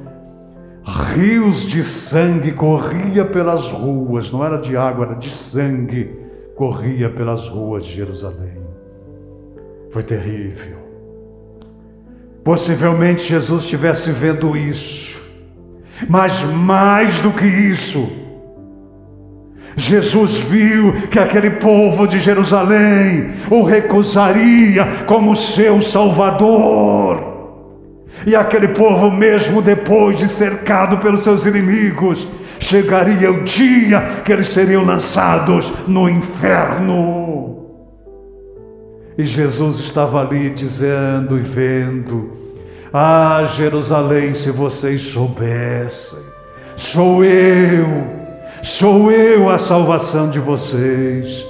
Rios 0.82 1.62
de 1.62 1.84
sangue 1.84 2.52
corria 2.52 3.24
pelas 3.24 3.68
ruas, 3.68 4.32
não 4.32 4.44
era 4.44 4.56
de 4.56 4.76
água, 4.76 5.06
era 5.06 5.14
de 5.14 5.28
sangue, 5.28 6.10
corria 6.56 7.10
pelas 7.10 7.48
ruas 7.48 7.84
de 7.84 7.94
Jerusalém. 7.94 8.58
Foi 9.90 10.02
terrível. 10.02 10.78
Possivelmente 12.42 13.28
Jesus 13.28 13.64
estivesse 13.64 14.10
vendo 14.10 14.56
isso, 14.56 15.22
mas 16.08 16.42
mais 16.44 17.20
do 17.20 17.30
que 17.30 17.44
isso, 17.44 18.10
Jesus 19.76 20.38
viu 20.38 21.08
que 21.10 21.18
aquele 21.18 21.50
povo 21.50 22.06
de 22.06 22.18
Jerusalém 22.18 23.32
o 23.50 23.62
recusaria 23.62 24.84
como 25.06 25.36
seu 25.36 25.80
Salvador. 25.80 27.29
E 28.26 28.36
aquele 28.36 28.68
povo, 28.68 29.10
mesmo 29.10 29.62
depois 29.62 30.18
de 30.18 30.28
cercado 30.28 30.98
pelos 30.98 31.22
seus 31.22 31.46
inimigos, 31.46 32.26
chegaria 32.58 33.30
o 33.30 33.44
dia 33.44 34.22
que 34.24 34.32
eles 34.32 34.48
seriam 34.48 34.84
lançados 34.84 35.72
no 35.86 36.08
inferno. 36.08 37.66
E 39.16 39.24
Jesus 39.24 39.78
estava 39.78 40.20
ali 40.20 40.50
dizendo 40.50 41.38
e 41.38 41.42
vendo: 41.42 42.32
Ah, 42.92 43.44
Jerusalém, 43.56 44.34
se 44.34 44.50
vocês 44.50 45.00
soubessem, 45.00 46.20
sou 46.76 47.24
eu 47.24 48.20
Sou 48.62 49.10
eu 49.10 49.48
a 49.48 49.56
salvação 49.56 50.28
de 50.28 50.38
vocês. 50.38 51.46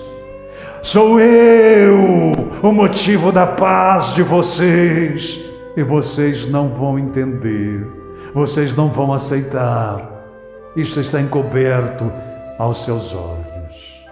Sou 0.80 1.20
eu 1.20 2.32
o 2.62 2.72
motivo 2.72 3.32
da 3.32 3.46
paz 3.46 4.14
de 4.14 4.22
vocês. 4.22 5.44
E 5.76 5.82
vocês 5.82 6.48
não 6.48 6.68
vão 6.68 6.98
entender, 6.98 7.86
vocês 8.34 8.74
não 8.74 8.88
vão 8.88 9.12
aceitar. 9.12 10.08
Isto 10.76 11.00
está 11.00 11.20
encoberto 11.20 12.10
aos 12.58 12.84
seus 12.84 13.14
olhos. 13.14 14.06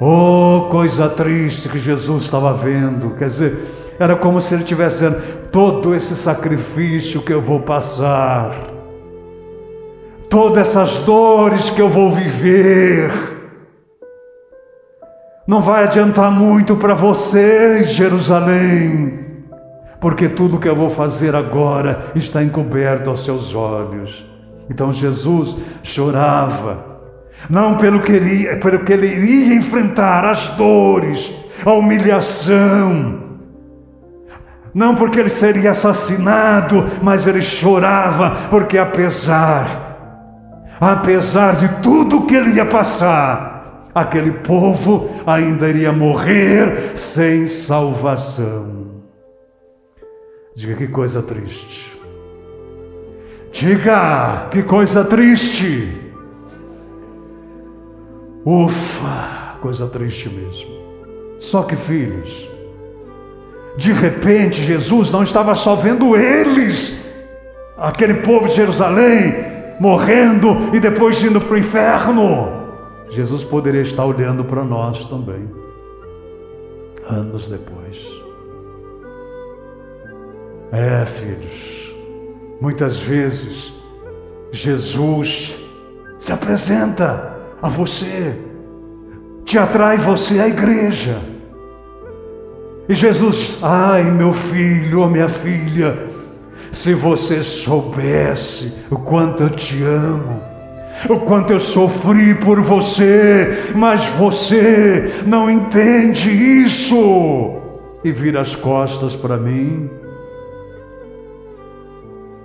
Oh, 0.00 0.68
coisa 0.70 1.08
triste 1.08 1.68
que 1.68 1.78
Jesus 1.78 2.24
estava 2.24 2.52
vendo. 2.52 3.16
Quer 3.16 3.26
dizer, 3.26 3.64
era 3.98 4.14
como 4.14 4.40
se 4.40 4.54
ele 4.54 4.62
estivesse 4.62 4.96
dizendo: 4.96 5.22
todo 5.50 5.94
esse 5.94 6.16
sacrifício 6.16 7.22
que 7.22 7.32
eu 7.32 7.40
vou 7.40 7.60
passar 7.60 8.76
todas 10.28 10.68
essas 10.68 10.98
dores 10.98 11.70
que 11.70 11.80
eu 11.80 11.88
vou 11.88 12.10
viver. 12.12 13.10
Não 15.46 15.60
vai 15.62 15.84
adiantar 15.84 16.30
muito 16.30 16.76
para 16.76 16.94
vocês, 16.94 17.92
Jerusalém, 17.92 19.25
porque 20.00 20.28
tudo 20.28 20.58
que 20.58 20.68
eu 20.68 20.76
vou 20.76 20.90
fazer 20.90 21.34
agora 21.34 22.12
está 22.14 22.42
encoberto 22.42 23.10
aos 23.10 23.24
seus 23.24 23.54
olhos. 23.54 24.26
Então 24.70 24.92
Jesus 24.92 25.56
chorava, 25.82 26.84
não 27.48 27.76
pelo 27.76 28.00
que, 28.00 28.12
iria, 28.12 28.56
pelo 28.56 28.80
que 28.80 28.92
ele 28.92 29.06
iria 29.06 29.54
enfrentar, 29.54 30.24
as 30.24 30.48
dores, 30.50 31.34
a 31.64 31.72
humilhação, 31.72 33.26
não 34.76 34.94
porque 34.94 35.18
ele 35.18 35.30
seria 35.30 35.70
assassinado, 35.70 36.86
mas 37.02 37.26
ele 37.26 37.40
chorava, 37.40 38.36
porque 38.50 38.76
apesar, 38.76 40.76
apesar 40.78 41.56
de 41.56 41.80
tudo 41.80 42.26
que 42.26 42.34
ele 42.34 42.56
ia 42.56 42.66
passar, 42.66 43.88
aquele 43.94 44.32
povo 44.32 45.08
ainda 45.26 45.66
iria 45.66 45.92
morrer 45.92 46.92
sem 46.94 47.46
salvação. 47.46 48.85
Diga 50.56 50.74
que 50.74 50.88
coisa 50.88 51.20
triste. 51.20 52.00
Diga 53.52 54.48
que 54.50 54.62
coisa 54.62 55.04
triste. 55.04 56.00
Ufa, 58.42 59.58
coisa 59.60 59.86
triste 59.86 60.30
mesmo. 60.30 60.70
Só 61.38 61.62
que, 61.62 61.76
filhos, 61.76 62.48
de 63.76 63.92
repente 63.92 64.62
Jesus 64.62 65.10
não 65.12 65.22
estava 65.22 65.54
só 65.54 65.76
vendo 65.76 66.16
eles, 66.16 67.04
aquele 67.76 68.14
povo 68.14 68.48
de 68.48 68.54
Jerusalém, 68.54 69.34
morrendo 69.78 70.74
e 70.74 70.80
depois 70.80 71.22
indo 71.22 71.38
para 71.38 71.52
o 71.52 71.58
inferno. 71.58 72.48
Jesus 73.10 73.44
poderia 73.44 73.82
estar 73.82 74.06
olhando 74.06 74.42
para 74.42 74.64
nós 74.64 75.04
também, 75.04 75.50
anos 77.06 77.46
depois. 77.46 78.25
É, 80.72 81.06
filhos, 81.06 81.94
muitas 82.60 82.98
vezes 83.00 83.72
Jesus 84.50 85.56
se 86.18 86.32
apresenta 86.32 87.36
a 87.62 87.68
você, 87.68 88.36
te 89.44 89.58
atrai 89.58 89.96
você 89.96 90.40
à 90.40 90.48
igreja. 90.48 91.18
E 92.88 92.94
Jesus, 92.94 93.58
ai 93.62 94.10
meu 94.10 94.32
filho 94.32 95.02
ou 95.02 95.08
minha 95.08 95.28
filha, 95.28 96.08
se 96.72 96.94
você 96.94 97.42
soubesse 97.42 98.72
o 98.90 98.96
quanto 98.96 99.44
eu 99.44 99.50
te 99.50 99.82
amo, 99.82 100.42
o 101.08 101.20
quanto 101.20 101.52
eu 101.52 101.60
sofri 101.60 102.34
por 102.34 102.60
você, 102.60 103.70
mas 103.74 104.04
você 104.06 105.22
não 105.26 105.50
entende 105.50 106.30
isso 106.30 107.60
e 108.02 108.10
vira 108.10 108.40
as 108.40 108.54
costas 108.54 109.14
para 109.14 109.36
mim 109.36 109.90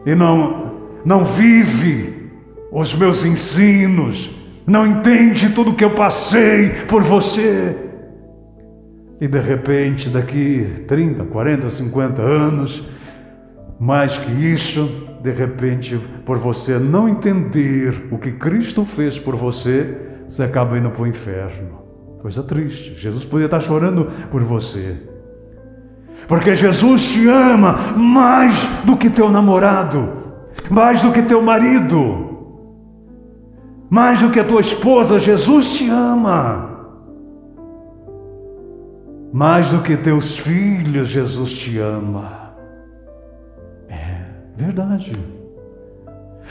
e 0.06 0.16
não 0.16 0.72
não 1.04 1.26
vive 1.26 2.30
os 2.72 2.94
meus 2.94 3.26
ensinos, 3.26 4.34
não 4.66 4.86
entende 4.88 5.50
tudo 5.50 5.74
que 5.74 5.84
eu 5.84 5.92
passei 5.92 6.70
por 6.88 7.04
você. 7.04 7.76
E 9.20 9.28
de 9.28 9.40
repente, 9.40 10.10
daqui 10.10 10.84
30, 10.88 11.26
40, 11.26 11.70
50 11.70 12.22
anos, 12.22 12.88
mais 13.80 14.18
que 14.18 14.32
isso, 14.32 15.08
de 15.22 15.32
repente, 15.32 16.00
por 16.26 16.38
você 16.38 16.80
não 16.80 17.10
entender 17.10 18.08
o 18.12 18.18
que 18.18 18.32
Cristo 18.32 18.86
fez 18.86 19.20
por 19.20 19.36
você, 19.36 19.98
você 20.28 20.44
acaba 20.44 20.78
indo 20.78 20.90
para 20.90 21.04
o 21.04 21.08
inferno. 21.08 21.82
Coisa 22.20 22.44
triste. 22.44 22.96
Jesus 22.96 23.26
poderia 23.26 23.46
estar 23.46 23.60
chorando 23.60 24.06
por 24.32 24.44
você. 24.44 25.11
Porque 26.32 26.56
Jesus 26.56 27.08
te 27.08 27.28
ama 27.28 27.74
mais 27.98 28.56
do 28.86 28.96
que 28.96 29.10
teu 29.10 29.30
namorado, 29.30 30.14
mais 30.70 31.02
do 31.02 31.12
que 31.12 31.22
teu 31.24 31.42
marido, 31.42 32.64
mais 33.90 34.22
do 34.22 34.30
que 34.30 34.40
a 34.40 34.44
tua 34.46 34.62
esposa, 34.62 35.20
Jesus 35.20 35.74
te 35.74 35.90
ama. 35.90 36.70
Mais 39.34 39.72
do 39.72 39.80
que 39.80 39.98
teus 39.98 40.38
filhos, 40.38 41.10
Jesus 41.10 41.52
te 41.52 41.78
ama. 41.80 42.54
É 43.90 44.22
verdade. 44.56 45.12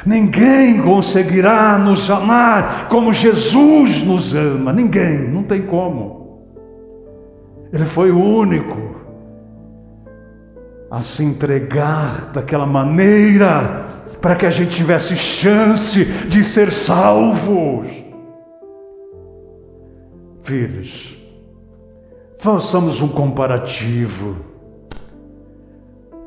Ninguém 0.05 0.83
conseguirá 0.83 1.79
nos 1.79 2.11
amar 2.11 2.87
como 2.91 3.15
Jesus 3.15 4.05
nos 4.05 4.35
ama. 4.35 4.75
Ninguém, 4.75 5.27
não 5.27 5.43
tem 5.43 5.63
como. 5.63 6.51
Ele 7.73 7.87
foi 7.87 8.11
o 8.11 8.23
único 8.23 8.90
a 10.91 11.01
se 11.03 11.23
entregar 11.23 12.33
daquela 12.33 12.67
maneira 12.67 13.89
para 14.21 14.35
que 14.35 14.45
a 14.45 14.51
gente 14.51 14.77
tivesse 14.77 15.17
chance 15.17 16.05
de 16.05 16.43
ser 16.43 16.73
salvos. 16.73 17.89
Filhos, 20.43 21.17
façamos 22.39 23.01
um 23.01 23.09
comparativo. 23.09 24.37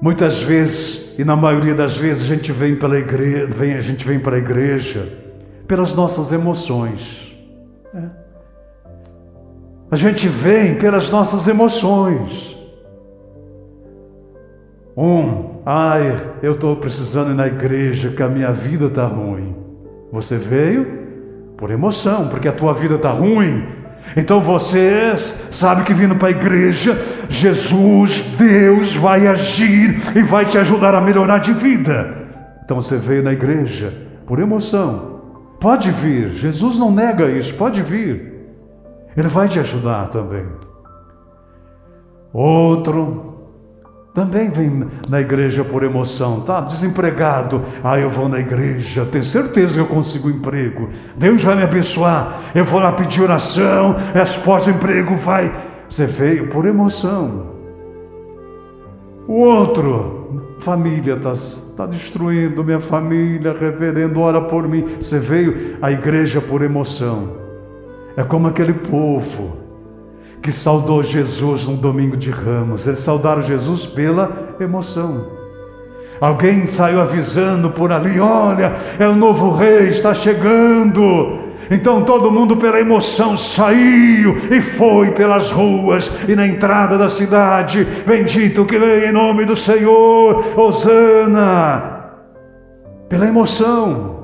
Muitas 0.02 0.42
vezes, 0.42 1.14
e 1.18 1.24
na 1.24 1.36
maioria 1.36 1.76
das 1.76 1.96
vezes, 1.96 2.24
a 2.24 2.36
gente 2.36 2.52
vem 2.52 2.76
pela 2.76 2.98
igreja, 2.98 3.48
vem, 3.48 3.74
a 3.74 3.82
gente 3.82 4.06
vem 4.06 4.20
para 4.20 4.36
a 4.36 4.40
igreja 4.40 5.22
pelas 5.68 5.94
nossas 5.94 6.32
emoções. 6.32 7.36
É. 7.94 8.24
A 9.92 9.96
gente 9.96 10.28
vem 10.28 10.78
pelas 10.78 11.10
nossas 11.10 11.48
emoções. 11.48 12.63
Um, 14.96 15.62
ai, 15.66 16.16
eu 16.42 16.54
estou 16.54 16.76
precisando 16.76 17.32
ir 17.32 17.36
na 17.36 17.48
igreja, 17.48 18.10
que 18.10 18.22
a 18.22 18.28
minha 18.28 18.52
vida 18.52 18.86
está 18.86 19.06
ruim. 19.06 19.56
Você 20.12 20.38
veio 20.38 20.86
por 21.58 21.72
emoção, 21.72 22.28
porque 22.28 22.48
a 22.48 22.52
tua 22.52 22.74
vida 22.74 22.96
está 22.96 23.12
ruim. 23.12 23.66
Então 24.16 24.42
você 24.42 25.16
sabe 25.50 25.84
que 25.84 25.94
vindo 25.94 26.16
para 26.16 26.28
a 26.28 26.32
igreja, 26.32 27.02
Jesus, 27.30 28.22
Deus 28.38 28.94
vai 28.96 29.28
agir 29.28 30.02
e 30.16 30.22
vai 30.22 30.46
te 30.46 30.58
ajudar 30.58 30.94
a 30.94 31.02
melhorar 31.02 31.40
de 31.40 31.54
vida. 31.54 32.24
Então 32.64 32.82
você 32.82 32.98
veio 32.98 33.24
na 33.24 33.34
igreja 33.34 33.94
por 34.28 34.40
emoção. 34.40 35.22
Pode 35.60 35.90
vir, 35.90 36.32
Jesus 36.32 36.78
não 36.78 36.92
nega 36.92 37.30
isso, 37.30 37.54
pode 37.56 37.82
vir. 37.82 38.34
Ele 39.16 39.28
vai 39.28 39.48
te 39.48 39.60
ajudar 39.60 40.10
também. 40.10 40.46
Outro, 42.34 43.33
também 44.14 44.50
vem 44.52 44.86
na 45.10 45.20
igreja 45.20 45.64
por 45.64 45.84
emoção, 45.84 46.42
tá? 46.42 46.62
Desempregado, 46.62 47.64
ah, 47.84 48.00
eu 48.00 48.12
vou 48.12 48.30
na 48.30 48.40
igreja, 48.40 49.08
tenho 49.12 49.24
certeza 49.24 49.74
que 49.74 49.80
eu 49.80 49.88
consigo 49.88 50.30
emprego. 50.30 50.90
Deus 51.18 51.42
vai 51.42 51.56
me 51.56 51.64
abençoar. 51.64 52.52
Eu 52.54 52.64
vou 52.64 52.80
lá 52.80 52.92
pedir 52.92 53.24
oração, 53.24 53.96
as 54.14 54.68
emprego 54.68 55.16
vai. 55.16 55.52
Você 55.90 56.06
veio 56.06 56.50
por 56.50 56.68
emoção. 56.68 57.54
O 59.28 59.40
outro, 59.40 60.44
família 60.60 61.14
está 61.14 61.34
tá 61.76 61.86
destruindo 61.88 62.64
minha 62.64 62.80
família, 62.80 63.56
reverendo, 63.60 64.20
ora 64.20 64.42
por 64.42 64.68
mim. 64.68 64.96
Você 65.00 65.18
veio 65.18 65.78
à 65.82 65.92
igreja 65.92 66.40
por 66.40 66.62
emoção. 66.62 67.30
É 68.16 68.24
como 68.24 68.48
aquele 68.48 68.74
povo 68.74 69.63
que 70.44 70.52
saudou 70.52 71.02
Jesus 71.02 71.66
num 71.66 71.78
domingo 71.78 72.18
de 72.18 72.30
ramos. 72.30 72.86
Eles 72.86 73.00
saudaram 73.00 73.42
Jesus 73.42 73.86
pela 73.86 74.56
emoção. 74.60 75.32
Alguém 76.20 76.68
saiu 76.68 77.00
avisando 77.00 77.70
por 77.72 77.92
ali: 77.92 78.20
olha, 78.20 78.76
é 79.00 79.08
o 79.08 79.16
novo 79.16 79.52
rei, 79.52 79.90
está 79.90 80.14
chegando. 80.14 81.42
Então 81.72 82.04
todo 82.04 82.30
mundo, 82.30 82.58
pela 82.58 82.80
emoção, 82.80 83.38
saiu 83.38 84.38
e 84.52 84.62
foi 84.62 85.12
pelas 85.12 85.50
ruas 85.50 86.12
e 86.28 86.36
na 86.36 86.46
entrada 86.46 86.98
da 86.98 87.08
cidade. 87.08 87.88
Bendito 88.06 88.66
que 88.66 88.78
vem 88.78 89.06
em 89.06 89.14
nome 89.14 89.46
do 89.46 89.56
Senhor, 89.56 90.60
Hosana. 90.60 92.12
Pela 93.08 93.26
emoção. 93.26 94.23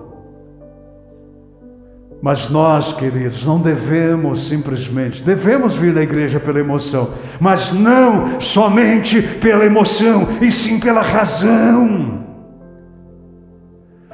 Mas 2.22 2.50
nós, 2.50 2.92
queridos, 2.92 3.46
não 3.46 3.60
devemos 3.60 4.48
simplesmente, 4.48 5.24
devemos 5.24 5.74
vir 5.74 5.94
na 5.94 6.02
igreja 6.02 6.40
pela 6.40 6.60
emoção, 6.60 7.14
mas 7.40 7.72
não 7.72 8.42
somente 8.42 9.22
pela 9.22 9.66
emoção, 9.66 10.28
e 10.42 10.52
sim 10.52 10.80
pela 10.80 11.02
razão. 11.02 12.20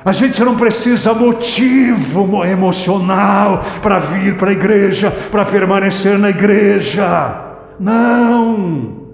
A 0.05 0.11
gente 0.11 0.43
não 0.43 0.55
precisa 0.55 1.15
motivo 1.15 2.45
emocional 2.45 3.65
para 3.81 3.97
vir 3.97 4.37
para 4.37 4.51
a 4.51 4.53
igreja, 4.53 5.09
para 5.09 5.43
permanecer 5.43 6.19
na 6.19 6.29
igreja. 6.29 7.41
Não. 7.79 9.05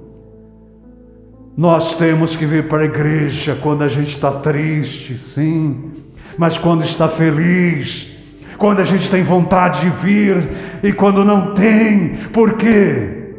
Nós 1.55 1.95
temos 1.95 2.35
que 2.35 2.45
vir 2.45 2.67
para 2.67 2.81
a 2.81 2.85
igreja 2.85 3.57
quando 3.61 3.83
a 3.83 3.87
gente 3.87 4.09
está 4.09 4.33
triste, 4.33 5.17
sim, 5.17 5.91
mas 6.37 6.57
quando 6.57 6.83
está 6.83 7.07
feliz, 7.07 8.11
quando 8.61 8.79
a 8.79 8.83
gente 8.83 9.09
tem 9.09 9.23
vontade 9.23 9.81
de 9.81 9.89
vir 9.89 10.47
e 10.83 10.93
quando 10.93 11.25
não 11.25 11.51
tem. 11.55 12.09
Por 12.31 12.53
quê? 12.53 13.33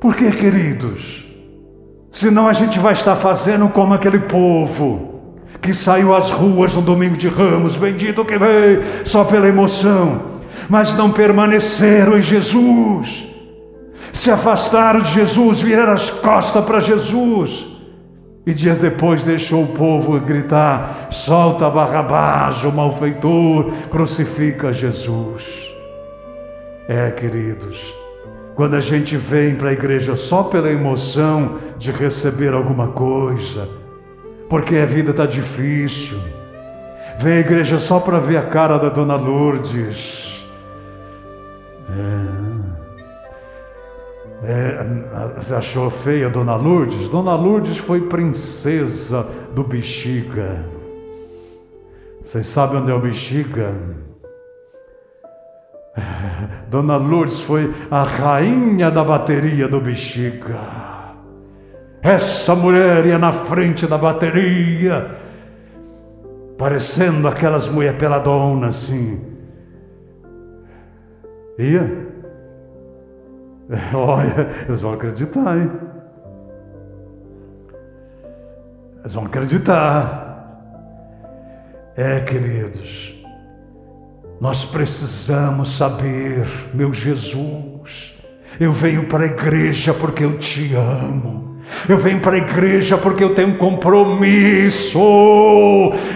Por 0.00 0.16
quê, 0.16 0.30
queridos? 0.30 1.26
Senão 2.10 2.48
a 2.48 2.54
gente 2.54 2.78
vai 2.78 2.94
estar 2.94 3.14
fazendo 3.14 3.68
como 3.68 3.92
aquele 3.92 4.20
povo 4.20 5.34
que 5.60 5.74
saiu 5.74 6.16
às 6.16 6.30
ruas 6.30 6.74
no 6.74 6.80
domingo 6.80 7.14
de 7.14 7.28
Ramos, 7.28 7.76
bendito 7.76 8.24
que 8.24 8.38
veio 8.38 8.84
só 9.04 9.22
pela 9.22 9.46
emoção, 9.46 10.40
mas 10.66 10.96
não 10.96 11.12
permaneceram 11.12 12.16
em 12.16 12.22
Jesus, 12.22 13.28
se 14.14 14.30
afastaram 14.30 15.00
de 15.00 15.12
Jesus, 15.12 15.60
viraram 15.60 15.92
as 15.92 16.08
costas 16.08 16.64
para 16.64 16.80
Jesus. 16.80 17.71
E 18.44 18.52
dias 18.52 18.78
depois 18.78 19.22
deixou 19.22 19.62
o 19.62 19.68
povo 19.68 20.18
gritar: 20.20 21.08
solta 21.10 21.70
Barrabás, 21.70 22.64
o 22.64 22.72
malfeitor, 22.72 23.70
crucifica 23.90 24.72
Jesus. 24.72 25.72
É, 26.88 27.10
queridos, 27.12 27.94
quando 28.56 28.74
a 28.74 28.80
gente 28.80 29.16
vem 29.16 29.54
para 29.54 29.70
a 29.70 29.72
igreja 29.72 30.16
só 30.16 30.42
pela 30.42 30.70
emoção 30.70 31.58
de 31.78 31.92
receber 31.92 32.52
alguma 32.52 32.88
coisa, 32.88 33.68
porque 34.50 34.76
a 34.76 34.86
vida 34.86 35.12
está 35.12 35.24
difícil, 35.24 36.18
vem 37.20 37.34
à 37.34 37.40
igreja 37.40 37.78
só 37.78 38.00
para 38.00 38.18
ver 38.18 38.38
a 38.38 38.46
cara 38.46 38.76
da 38.76 38.88
dona 38.88 39.14
Lourdes. 39.14 40.44
É, 41.88 42.81
é, 44.44 44.84
você 45.36 45.54
achou 45.54 45.88
feia 45.88 46.28
dona 46.28 46.56
Lourdes? 46.56 47.08
Dona 47.08 47.34
Lourdes 47.34 47.78
foi 47.78 48.08
princesa 48.08 49.26
do 49.54 49.62
Bexiga. 49.62 50.64
Vocês 52.22 52.48
sabem 52.48 52.80
onde 52.80 52.90
é 52.90 52.94
o 52.94 53.00
Bexiga? 53.00 53.72
Dona 56.68 56.96
Lourdes 56.96 57.40
foi 57.40 57.72
a 57.90 58.02
rainha 58.02 58.90
da 58.90 59.04
bateria 59.04 59.68
do 59.68 59.80
Bexiga. 59.80 60.58
Essa 62.02 62.54
mulher 62.54 63.06
ia 63.06 63.18
na 63.18 63.30
frente 63.30 63.86
da 63.86 63.96
bateria, 63.96 65.10
parecendo 66.58 67.28
aquelas 67.28 67.68
mulher 67.68 67.96
peladonas 67.96 68.74
assim. 68.74 69.20
Ia? 71.58 72.11
Olha, 73.94 74.48
eles 74.66 74.82
vão 74.82 74.94
acreditar, 74.94 75.56
hein? 75.56 75.70
Eles 79.00 79.14
vão 79.14 79.24
acreditar. 79.24 80.30
É, 81.96 82.20
queridos. 82.20 83.14
Nós 84.40 84.64
precisamos 84.64 85.76
saber, 85.76 86.46
meu 86.74 86.92
Jesus, 86.92 88.18
eu 88.58 88.72
venho 88.72 89.06
para 89.06 89.24
a 89.24 89.26
igreja 89.26 89.94
porque 89.94 90.24
eu 90.24 90.38
te 90.38 90.74
amo. 90.74 91.58
Eu 91.88 91.96
venho 91.96 92.20
para 92.20 92.34
a 92.34 92.38
igreja 92.38 92.98
porque 92.98 93.22
eu 93.22 93.34
tenho 93.34 93.50
um 93.50 93.56
compromisso. 93.56 94.98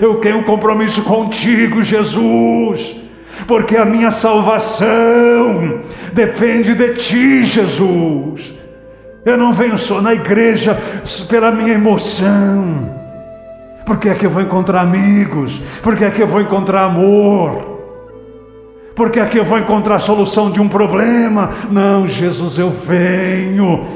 Eu 0.01 0.17
tenho 0.17 0.39
um 0.39 0.43
compromisso 0.43 1.03
contigo, 1.03 1.83
Jesus. 1.83 3.06
Porque 3.47 3.77
a 3.77 3.85
minha 3.85 4.11
salvação 4.11 5.81
depende 6.13 6.75
de 6.75 6.95
ti, 6.95 7.45
Jesus. 7.45 8.55
Eu 9.25 9.37
não 9.37 9.53
venho 9.53 9.77
só 9.77 10.01
na 10.01 10.15
igreja 10.15 10.79
pela 11.29 11.51
minha 11.51 11.75
emoção. 11.75 12.95
Porque 13.85 14.09
é 14.09 14.15
que 14.15 14.27
eu 14.27 14.31
vou 14.31 14.43
encontrar 14.43 14.81
amigos? 14.81 15.61
Porque 15.83 16.05
é 16.05 16.11
que 16.11 16.23
eu 16.23 16.27
vou 16.27 16.41
encontrar 16.41 16.85
amor? 16.85 17.77
porque 18.97 19.21
aqui 19.21 19.37
eu 19.37 19.45
vou 19.45 19.59
encontrar 19.59 19.97
a 19.97 19.99
solução 19.99 20.51
de 20.51 20.59
um 20.59 20.69
problema. 20.69 21.51
Não, 21.71 22.09
Jesus, 22.09 22.59
eu 22.59 22.71
venho 22.71 23.87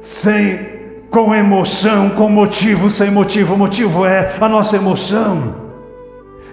sem 0.00 0.78
com 1.10 1.34
emoção, 1.34 2.10
com 2.10 2.28
motivo, 2.28 2.88
sem 2.88 3.10
motivo. 3.10 3.54
O 3.54 3.58
motivo 3.58 4.06
é 4.06 4.36
a 4.40 4.48
nossa 4.48 4.76
emoção. 4.76 5.67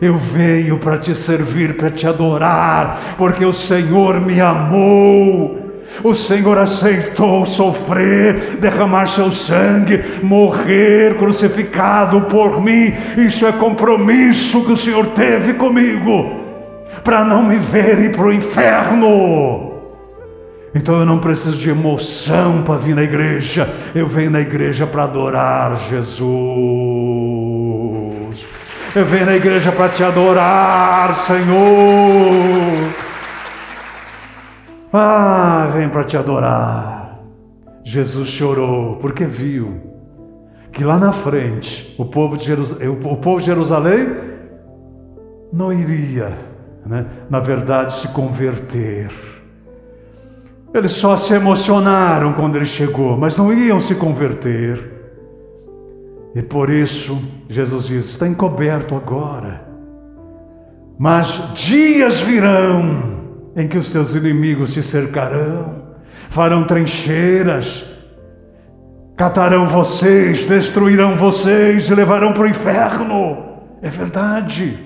Eu 0.01 0.17
venho 0.17 0.77
para 0.77 0.97
te 0.97 1.15
servir, 1.15 1.75
para 1.75 1.89
te 1.89 2.07
adorar, 2.07 3.15
porque 3.17 3.45
o 3.45 3.53
Senhor 3.53 4.19
me 4.19 4.41
amou. 4.41 5.63
O 6.03 6.13
Senhor 6.13 6.57
aceitou 6.57 7.45
sofrer, 7.45 8.57
derramar 8.59 9.07
seu 9.07 9.31
sangue, 9.31 10.03
morrer 10.21 11.15
crucificado 11.17 12.21
por 12.21 12.61
mim. 12.61 12.93
Isso 13.17 13.45
é 13.45 13.51
compromisso 13.51 14.65
que 14.65 14.73
o 14.73 14.77
Senhor 14.77 15.07
teve 15.07 15.53
comigo 15.53 16.43
para 17.03 17.23
não 17.23 17.43
me 17.43 17.57
ver 17.57 17.99
ir 17.99 18.11
para 18.11 18.25
o 18.25 18.33
inferno. 18.33 19.73
Então 20.73 20.99
eu 20.99 21.05
não 21.05 21.19
preciso 21.19 21.57
de 21.57 21.69
emoção 21.69 22.63
para 22.63 22.77
vir 22.77 22.95
na 22.95 23.03
igreja, 23.03 23.73
eu 23.93 24.07
venho 24.07 24.31
na 24.31 24.41
igreja 24.41 24.85
para 24.85 25.03
adorar 25.03 25.77
Jesus. 25.89 27.34
Venho 29.03 29.25
na 29.25 29.35
igreja 29.35 29.71
para 29.71 29.89
te 29.89 30.03
adorar, 30.03 31.13
Senhor. 31.15 32.93
Ah, 34.93 35.69
vem 35.71 35.89
para 35.89 36.03
te 36.03 36.17
adorar. 36.17 37.19
Jesus 37.83 38.29
chorou 38.29 38.95
porque 38.97 39.25
viu 39.25 39.81
que 40.71 40.83
lá 40.83 40.97
na 40.97 41.11
frente 41.11 41.93
o 41.97 42.05
povo 42.05 42.37
de 42.37 42.45
Jerusalém, 42.45 42.87
o 42.87 43.17
povo 43.17 43.39
de 43.39 43.45
Jerusalém 43.45 44.07
não 45.51 45.71
iria 45.71 46.55
né, 46.85 47.05
na 47.29 47.39
verdade, 47.39 47.93
se 47.95 48.07
converter. 48.09 49.09
Eles 50.73 50.91
só 50.91 51.17
se 51.17 51.33
emocionaram 51.33 52.33
quando 52.33 52.57
ele 52.57 52.65
chegou, 52.65 53.17
mas 53.17 53.37
não 53.37 53.51
iam 53.51 53.79
se 53.79 53.95
converter. 53.95 54.94
E 56.35 56.41
por 56.41 56.69
isso, 56.69 57.17
Jesus 57.47 57.85
diz: 57.85 58.09
está 58.09 58.27
encoberto 58.27 58.93
agora. 58.93 59.65
Mas 60.99 61.53
dias 61.53 62.19
virão 62.19 63.15
em 63.55 63.67
que 63.69 63.77
os 63.77 63.89
teus 63.89 64.15
inimigos 64.15 64.73
te 64.73 64.83
cercarão, 64.83 65.93
farão 66.29 66.65
trincheiras, 66.65 67.89
catarão 69.15 69.65
vocês, 69.67 70.45
destruirão 70.45 71.15
vocês 71.15 71.89
e 71.89 71.95
levarão 71.95 72.33
para 72.33 72.43
o 72.43 72.47
inferno. 72.47 73.61
É 73.81 73.89
verdade. 73.89 74.77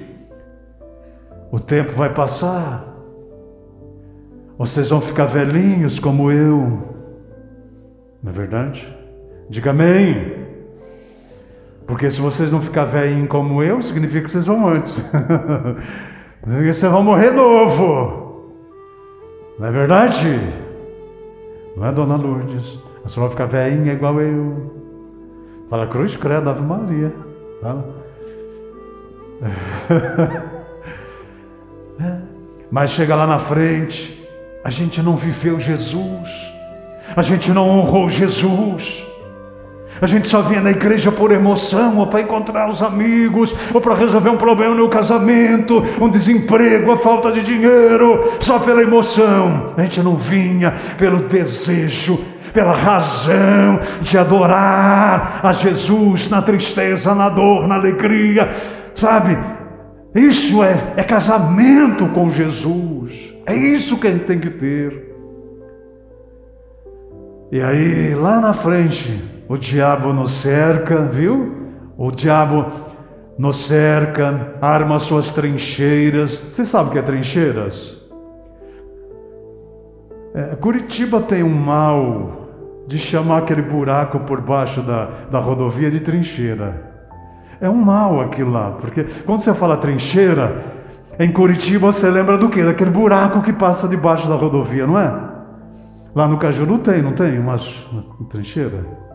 O 1.51 1.59
tempo 1.59 1.93
vai 1.93 2.13
passar. 2.13 2.85
Vocês 4.55 4.89
vão 4.89 5.01
ficar 5.01 5.25
velhinhos 5.25 5.97
como 5.97 6.31
eu. 6.31 6.59
Não 8.21 8.31
é 8.31 8.33
verdade? 8.33 8.95
Diga 9.49 9.71
amém. 9.71 10.38
Porque 11.89 12.07
se 12.07 12.21
vocês 12.21 12.51
não 12.51 12.61
ficar 12.61 12.85
velhinhos 12.85 13.27
como 13.27 13.63
eu, 13.63 13.81
significa 13.81 14.21
que 14.21 14.29
vocês 14.29 14.45
vão 14.45 14.67
antes. 14.67 15.03
vocês 16.45 16.91
vão 16.91 17.01
morrer 17.01 17.31
novo. 17.31 18.53
Não 19.57 19.67
é 19.67 19.71
verdade? 19.71 20.39
Não 21.75 21.87
é, 21.87 21.91
dona 21.91 22.15
Lourdes? 22.15 22.77
A 23.03 23.09
senhora 23.09 23.33
vai 23.33 23.47
ficar 23.47 23.47
velhinha 23.47 23.93
igual 23.93 24.21
eu. 24.21 24.71
Fala, 25.67 25.87
cruz, 25.87 26.15
credo, 26.15 26.51
Ave 26.51 26.61
Maria. 26.61 27.11
Fala. 27.59 27.83
Mas 32.69 32.91
chega 32.91 33.15
lá 33.15 33.25
na 33.25 33.39
frente, 33.39 34.29
a 34.63 34.69
gente 34.69 35.01
não 35.01 35.15
viveu 35.15 35.59
Jesus, 35.59 36.53
a 37.15 37.23
gente 37.23 37.49
não 37.51 37.67
honrou 37.67 38.07
Jesus. 38.11 39.08
A 40.01 40.05
gente 40.05 40.27
só 40.27 40.41
vinha 40.41 40.61
na 40.61 40.71
igreja 40.71 41.11
por 41.11 41.31
emoção, 41.31 41.97
ou 41.97 42.07
para 42.07 42.21
encontrar 42.21 42.69
os 42.69 42.81
amigos, 42.81 43.53
ou 43.73 43.81
para 43.81 43.95
resolver 43.95 44.29
um 44.29 44.37
problema 44.37 44.73
no 44.73 44.89
casamento, 44.89 45.83
um 45.99 46.09
desemprego, 46.09 46.91
a 46.91 46.97
falta 46.97 47.31
de 47.31 47.41
dinheiro, 47.43 48.33
só 48.39 48.59
pela 48.59 48.81
emoção. 48.81 49.73
A 49.75 49.81
gente 49.81 50.01
não 50.01 50.15
vinha 50.15 50.73
pelo 50.97 51.23
desejo, 51.23 52.19
pela 52.53 52.73
razão 52.73 53.79
de 54.01 54.17
adorar 54.17 55.41
a 55.43 55.51
Jesus 55.51 56.29
na 56.29 56.41
tristeza, 56.41 57.13
na 57.13 57.29
dor, 57.29 57.67
na 57.67 57.75
alegria, 57.75 58.49
sabe? 58.95 59.37
Isso 60.15 60.63
é, 60.63 60.75
é 60.97 61.03
casamento 61.03 62.07
com 62.07 62.31
Jesus. 62.31 63.33
É 63.45 63.55
isso 63.55 63.97
que 63.97 64.07
a 64.07 64.11
gente 64.11 64.25
tem 64.25 64.39
que 64.39 64.49
ter. 64.49 65.09
E 67.51 67.61
aí, 67.61 68.13
lá 68.15 68.39
na 68.39 68.53
frente, 68.53 69.23
o 69.49 69.57
diabo 69.57 70.13
nos 70.13 70.31
cerca, 70.31 71.01
viu? 71.01 71.71
O 71.97 72.11
diabo 72.11 72.67
nos 73.35 73.65
cerca, 73.65 74.53
arma 74.61 74.99
suas 74.99 75.31
trincheiras. 75.31 76.37
Você 76.51 76.67
sabe 76.67 76.89
o 76.89 76.91
que 76.91 76.99
é 76.99 77.01
trincheiras? 77.01 77.99
É, 80.35 80.55
Curitiba 80.55 81.19
tem 81.21 81.41
um 81.41 81.49
mal 81.49 82.83
de 82.87 82.99
chamar 82.99 83.39
aquele 83.39 83.63
buraco 83.63 84.19
por 84.19 84.39
baixo 84.39 84.81
da, 84.81 85.05
da 85.31 85.39
rodovia 85.39 85.89
de 85.89 85.99
trincheira. 85.99 86.87
É 87.59 87.67
um 87.67 87.75
mal 87.75 88.21
aquilo 88.21 88.51
lá, 88.51 88.77
porque 88.79 89.03
quando 89.25 89.39
você 89.39 89.53
fala 89.55 89.77
trincheira, 89.77 90.63
em 91.17 91.31
Curitiba 91.31 91.91
você 91.91 92.07
lembra 92.07 92.37
do 92.37 92.49
quê? 92.49 92.63
Daquele 92.63 92.91
buraco 92.91 93.41
que 93.41 93.51
passa 93.51 93.87
debaixo 93.87 94.29
da 94.29 94.35
rodovia, 94.35 94.85
não 94.85 94.99
é? 94.99 95.11
Lá 96.13 96.27
no 96.27 96.37
Cajuru 96.37 96.77
tem, 96.77 97.01
não 97.01 97.13
tem? 97.13 97.39
Uma 97.39 97.57
trincheira? 98.29 99.08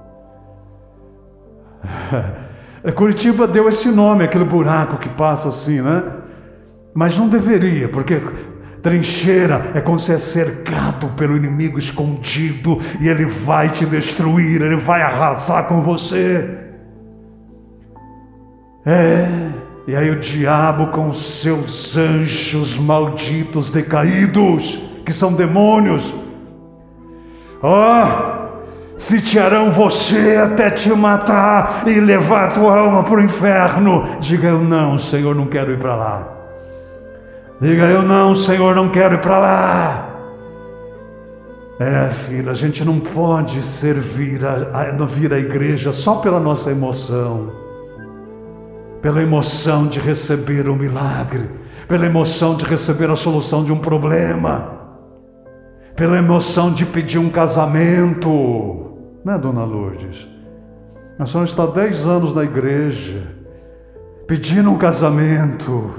Curitiba 2.94 3.47
deu 3.47 3.68
esse 3.68 3.88
nome, 3.88 4.25
aquele 4.25 4.44
buraco 4.44 4.99
que 4.99 5.09
passa 5.09 5.49
assim, 5.49 5.81
né? 5.81 6.03
Mas 6.94 7.16
não 7.16 7.29
deveria, 7.29 7.88
porque 7.88 8.20
trincheira 8.83 9.70
é 9.75 9.81
quando 9.81 9.99
você 9.99 10.14
é 10.14 10.18
cercado 10.18 11.09
pelo 11.16 11.37
inimigo 11.37 11.79
escondido 11.79 12.81
e 13.01 13.09
ele 13.09 13.25
vai 13.25 13.70
te 13.70 13.87
destruir, 13.87 14.61
ele 14.61 14.77
vai 14.77 15.01
arrasar 15.01 15.66
com 15.66 15.81
você. 15.81 16.59
É, 18.85 19.51
e 19.88 19.97
aí 19.97 20.11
o 20.11 20.20
diabo 20.20 20.88
com 20.88 21.11
seus 21.12 21.97
anjos 21.97 22.79
malditos 22.79 23.70
decaídos, 23.70 24.79
que 25.07 25.12
são 25.12 25.33
demônios, 25.33 26.14
ó, 27.62 28.05
oh, 28.05 28.43
sitiarão 28.96 29.70
você 29.70 30.37
até 30.37 30.70
te 30.70 30.90
matar 30.90 31.85
e 31.87 32.00
levar 32.00 32.44
a 32.44 32.48
tua 32.48 32.78
alma 32.78 33.02
para 33.02 33.16
o 33.16 33.22
inferno. 33.22 34.16
Diga 34.20 34.48
eu 34.48 34.61
não, 34.61 34.98
Senhor, 34.98 35.35
não 35.35 35.46
quero 35.46 35.72
ir 35.72 35.78
para 35.78 35.96
lá. 35.96 36.28
Diga 37.61 37.85
eu 37.85 38.02
não, 38.02 38.35
Senhor, 38.35 38.74
não 38.74 38.88
quero 38.88 39.14
ir 39.14 39.20
para 39.20 39.38
lá. 39.38 40.11
É, 41.78 42.09
filho, 42.11 42.50
a 42.50 42.54
gente 42.54 42.85
não 42.85 43.00
pode 43.00 43.61
servir 43.62 44.44
a, 44.44 44.92
a, 45.02 45.07
vir 45.07 45.33
à 45.33 45.38
igreja 45.38 45.92
só 45.92 46.16
pela 46.16 46.38
nossa 46.38 46.70
emoção, 46.70 47.52
pela 49.02 49.20
emoção 49.20 49.88
de 49.88 49.98
receber 49.98 50.68
um 50.68 50.76
milagre, 50.76 51.50
pela 51.88 52.07
emoção 52.07 52.54
de 52.54 52.64
receber 52.64 53.11
a 53.11 53.16
solução 53.16 53.64
de 53.64 53.72
um 53.72 53.78
problema, 53.78 54.84
pela 55.96 56.18
emoção 56.18 56.72
de 56.72 56.85
pedir 56.85 57.18
um 57.18 57.30
casamento, 57.30 58.96
né, 59.24 59.38
dona 59.38 59.64
Lourdes? 59.64 60.28
A 61.18 61.26
senhora 61.26 61.48
está 61.48 61.62
há 61.62 61.66
10 61.66 62.07
anos 62.07 62.35
na 62.35 62.42
igreja, 62.42 63.22
pedindo 64.26 64.70
um 64.70 64.78
casamento, 64.78 65.90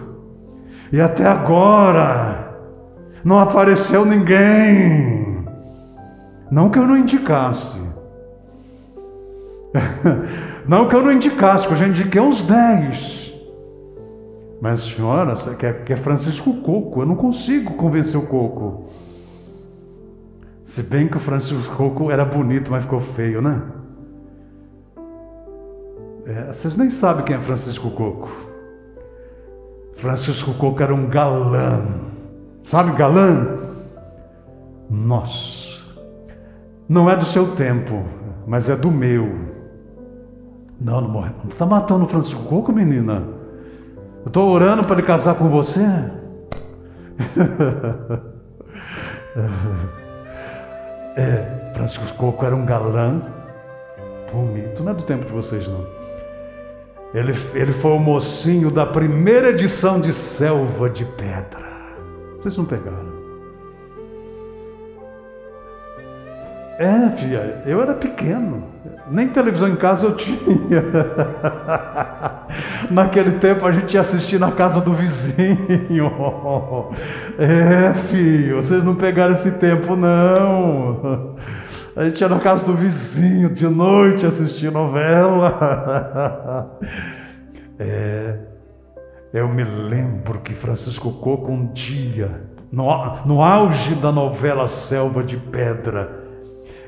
e 0.91 0.99
até 0.99 1.25
agora 1.25 2.53
não 3.23 3.39
apareceu 3.39 4.05
ninguém. 4.05 5.45
Não 6.51 6.69
que 6.69 6.77
eu 6.77 6.85
não 6.85 6.97
indicasse. 6.97 7.79
não 10.67 10.87
que 10.87 10.95
eu 10.95 11.01
não 11.01 11.11
indicasse, 11.11 11.67
porque 11.67 11.73
eu 11.73 11.87
já 11.87 11.87
indiquei 11.87 12.21
uns 12.21 12.41
10. 12.41 13.33
Mas 14.61 14.81
senhora, 14.83 15.33
quer, 15.57 15.83
quer 15.83 15.97
Francisco 15.97 16.53
Coco, 16.61 17.01
eu 17.01 17.05
não 17.05 17.15
consigo 17.15 17.73
convencer 17.73 18.19
o 18.19 18.25
Coco. 18.27 18.85
Se 20.65 20.81
bem 20.81 21.07
que 21.07 21.15
o 21.15 21.19
Francisco 21.19 21.75
Coco 21.75 22.09
era 22.09 22.25
bonito, 22.25 22.71
mas 22.71 22.81
ficou 22.81 22.99
feio, 22.99 23.39
né? 23.39 23.61
É, 26.25 26.51
vocês 26.51 26.75
nem 26.75 26.89
sabem 26.89 27.23
quem 27.23 27.35
é 27.35 27.39
Francisco 27.39 27.91
Coco. 27.91 28.27
Francisco 29.93 30.55
Coco 30.55 30.81
era 30.81 30.93
um 30.93 31.07
galã. 31.07 31.85
Sabe 32.63 32.97
galã? 32.97 33.59
Nossa. 34.89 35.85
Não 36.89 37.11
é 37.11 37.15
do 37.15 37.25
seu 37.25 37.55
tempo, 37.55 38.03
mas 38.47 38.67
é 38.67 38.75
do 38.75 38.89
meu. 38.89 39.35
Não, 40.81 40.99
não 40.99 41.09
morre. 41.09 41.31
Não 41.43 41.49
está 41.49 41.67
matando 41.67 42.05
o 42.05 42.09
Francisco 42.09 42.43
Coco, 42.45 42.73
menina? 42.73 43.23
Eu 44.23 44.29
estou 44.29 44.49
orando 44.49 44.81
para 44.81 44.97
ele 44.97 45.05
casar 45.05 45.35
com 45.35 45.47
você? 45.47 45.85
é, 51.15 51.71
Francisco 51.73 52.15
Coco 52.17 52.45
era 52.45 52.55
um 52.55 52.65
galã 52.65 53.21
bonito. 54.31 54.83
Não 54.83 54.91
é 54.91 54.95
do 54.95 55.03
tempo 55.03 55.25
de 55.25 55.31
vocês, 55.31 55.67
não. 55.67 55.85
Ele, 57.13 57.33
ele 57.53 57.71
foi 57.71 57.91
o 57.91 57.99
mocinho 57.99 58.69
da 58.69 58.85
primeira 58.85 59.49
edição 59.49 60.01
de 60.01 60.11
Selva 60.11 60.89
de 60.89 61.05
Pedra. 61.05 61.65
Vocês 62.37 62.57
não 62.57 62.65
pegaram? 62.65 63.15
É, 66.77 67.09
filha, 67.11 67.63
eu 67.65 67.81
era 67.81 67.93
pequeno. 67.93 68.74
Nem 69.09 69.27
televisão 69.27 69.69
em 69.69 69.75
casa 69.75 70.07
eu 70.07 70.15
tinha. 70.15 70.83
Naquele 72.89 73.33
tempo 73.33 73.65
a 73.65 73.71
gente 73.71 73.93
ia 73.93 74.01
assistir 74.01 74.39
na 74.39 74.51
casa 74.51 74.81
do 74.81 74.93
vizinho. 74.93 76.11
É, 77.37 77.93
filho, 77.93 78.57
vocês 78.57 78.83
não 78.83 78.95
pegaram 78.95 79.33
esse 79.33 79.51
tempo, 79.51 79.95
não. 79.95 81.35
A 81.95 82.05
gente 82.05 82.21
ia 82.21 82.29
na 82.29 82.39
casa 82.39 82.65
do 82.65 82.73
vizinho 82.73 83.49
de 83.49 83.67
noite 83.67 84.25
assistir 84.25 84.71
novela. 84.71 86.79
É, 87.77 88.37
eu 89.33 89.49
me 89.49 89.65
lembro 89.65 90.39
que 90.39 90.53
Francisco 90.53 91.11
Coco 91.11 91.51
um 91.51 91.73
dia, 91.73 92.43
no, 92.71 92.85
no 93.25 93.41
auge 93.41 93.95
da 93.95 94.09
novela 94.09 94.65
Selva 94.69 95.21
de 95.21 95.35
Pedra, 95.35 96.24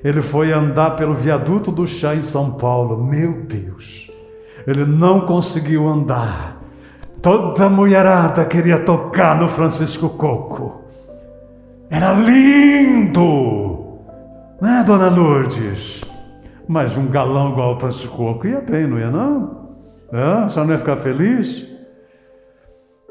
ele 0.04 0.22
foi 0.22 0.52
andar 0.52 0.96
pelo 0.96 1.14
viaduto 1.14 1.72
do 1.72 1.88
chá 1.88 2.16
em 2.16 2.22
São 2.22 2.52
Paulo. 2.52 3.04
Meu 3.04 3.44
Deus, 3.44 4.12
ele 4.66 4.86
não 4.86 5.22
conseguiu 5.22 5.88
andar. 5.88 6.58
Toda 7.22 7.66
a 7.66 7.70
mulherada 7.70 8.46
queria 8.46 8.80
tocar 8.80 9.40
no 9.40 9.48
Francisco 9.50 10.10
Coco. 10.10 10.84
Era 11.90 12.14
lindo! 12.14 13.78
Né, 14.62 14.84
dona 14.86 15.10
Lourdes? 15.10 16.02
Mas 16.68 16.98
um 16.98 17.08
galão 17.08 17.52
igual 17.52 17.76
o 17.76 17.80
Francisco 17.80 18.18
Coco 18.18 18.48
ia 18.48 18.60
bem, 18.62 18.88
não 18.88 19.00
ia 19.00 19.10
não? 19.10 19.70
É? 20.12 20.22
A 20.22 20.50
senhora 20.50 20.68
não 20.68 20.74
ia 20.76 20.80
ficar 20.80 20.98
feliz? 20.98 21.68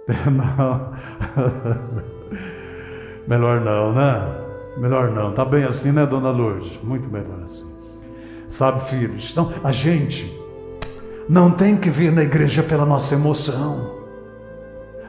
Não. 0.31 0.93
Melhor 3.27 3.61
não, 3.61 3.93
né? 3.93 4.23
Melhor 4.77 5.11
não. 5.11 5.33
Tá 5.33 5.45
bem 5.45 5.65
assim, 5.65 5.93
né, 5.93 6.05
dona 6.05 6.31
Lourdes? 6.31 6.79
Muito 6.83 7.09
melhor 7.09 7.43
assim. 7.45 7.75
Sabe, 8.49 8.85
filhos? 8.89 9.31
Então, 9.33 9.53
a 9.65 9.73
gente 9.73 10.33
não 11.29 11.51
tem 11.51 11.77
que 11.77 11.91
vir 11.91 12.13
na 12.13 12.23
igreja 12.23 12.63
pela 12.63 12.87
nossa 12.87 13.15
emoção. 13.15 13.97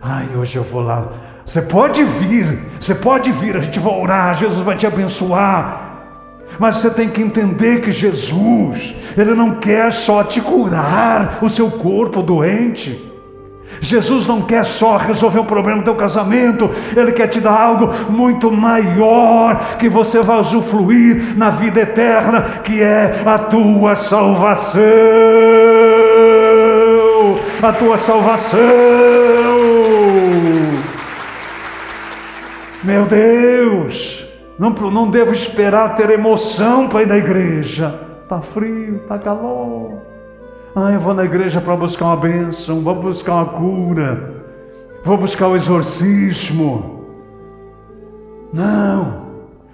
Ai, 0.01 0.29
hoje 0.35 0.57
eu 0.57 0.63
vou 0.63 0.81
lá. 0.81 1.11
Você 1.45 1.61
pode 1.61 2.03
vir, 2.03 2.59
você 2.79 2.95
pode 2.95 3.31
vir, 3.31 3.55
a 3.55 3.59
gente 3.59 3.79
vai 3.79 3.93
orar, 3.93 4.35
Jesus 4.35 4.59
vai 4.59 4.75
te 4.75 4.87
abençoar. 4.87 5.85
Mas 6.59 6.77
você 6.77 6.89
tem 6.89 7.09
que 7.09 7.21
entender 7.21 7.81
que 7.81 7.91
Jesus, 7.91 8.95
Ele 9.17 9.33
não 9.33 9.55
quer 9.55 9.91
só 9.91 10.23
te 10.23 10.41
curar 10.41 11.39
o 11.41 11.49
seu 11.49 11.69
corpo 11.69 12.21
doente. 12.21 13.06
Jesus 13.79 14.27
não 14.27 14.41
quer 14.41 14.65
só 14.65 14.97
resolver 14.97 15.39
o 15.39 15.45
problema 15.45 15.79
do 15.79 15.85
teu 15.85 15.95
casamento, 15.95 16.69
Ele 16.95 17.11
quer 17.11 17.27
te 17.27 17.39
dar 17.39 17.59
algo 17.59 17.89
muito 18.09 18.51
maior 18.51 19.77
que 19.77 19.89
você 19.89 20.21
vai 20.21 20.39
usufruir 20.39 21.37
na 21.37 21.49
vida 21.49 21.81
eterna, 21.81 22.41
que 22.63 22.81
é 22.81 23.21
a 23.25 23.37
tua 23.37 23.95
salvação. 23.95 24.83
A 27.61 27.73
tua 27.73 27.97
salvação. 27.97 28.59
Meu 32.83 33.05
Deus! 33.05 34.27
Não, 34.57 34.71
não 34.71 35.09
devo 35.09 35.33
esperar 35.33 35.95
ter 35.95 36.09
emoção 36.09 36.87
para 36.87 37.03
ir 37.03 37.07
na 37.07 37.17
igreja. 37.17 37.99
Está 38.23 38.41
frio, 38.41 38.97
está 38.97 39.19
calor. 39.19 40.01
Ah, 40.79 40.91
eu 40.91 40.99
vou 40.99 41.15
na 41.15 41.25
igreja 41.25 41.59
para 41.59 41.75
buscar 41.75 42.05
uma 42.05 42.17
bênção, 42.17 42.81
vou 42.81 42.93
buscar 42.93 43.33
uma 43.33 43.45
cura, 43.45 44.43
vou 45.03 45.17
buscar 45.17 45.47
o 45.47 45.55
exorcismo. 45.55 47.03
Não. 48.53 49.25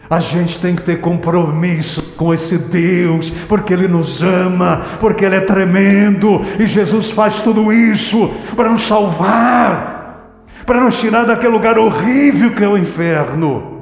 A 0.10 0.22
gente 0.22 0.62
tem 0.62 0.74
que 0.74 0.82
ter 0.82 1.02
compromisso 1.02 2.02
com 2.16 2.34
esse 2.34 2.58
Deus, 2.58 3.30
porque 3.50 3.74
Ele 3.74 3.86
nos 3.86 4.24
ama, 4.24 4.84
porque 5.02 5.26
Ele 5.26 5.36
é 5.36 5.42
tremendo, 5.42 6.42
e 6.58 6.66
Jesus 6.66 7.12
faz 7.12 7.42
tudo 7.42 7.74
isso 7.74 8.32
para 8.56 8.70
nos 8.70 8.84
salvar, 8.84 10.46
para 10.66 10.80
nos 10.80 10.98
tirar 11.02 11.26
daquele 11.26 11.52
lugar 11.52 11.78
horrível 11.78 12.56
que 12.56 12.63
é 12.63 12.68
o 12.68 12.78
inferno. 12.78 13.82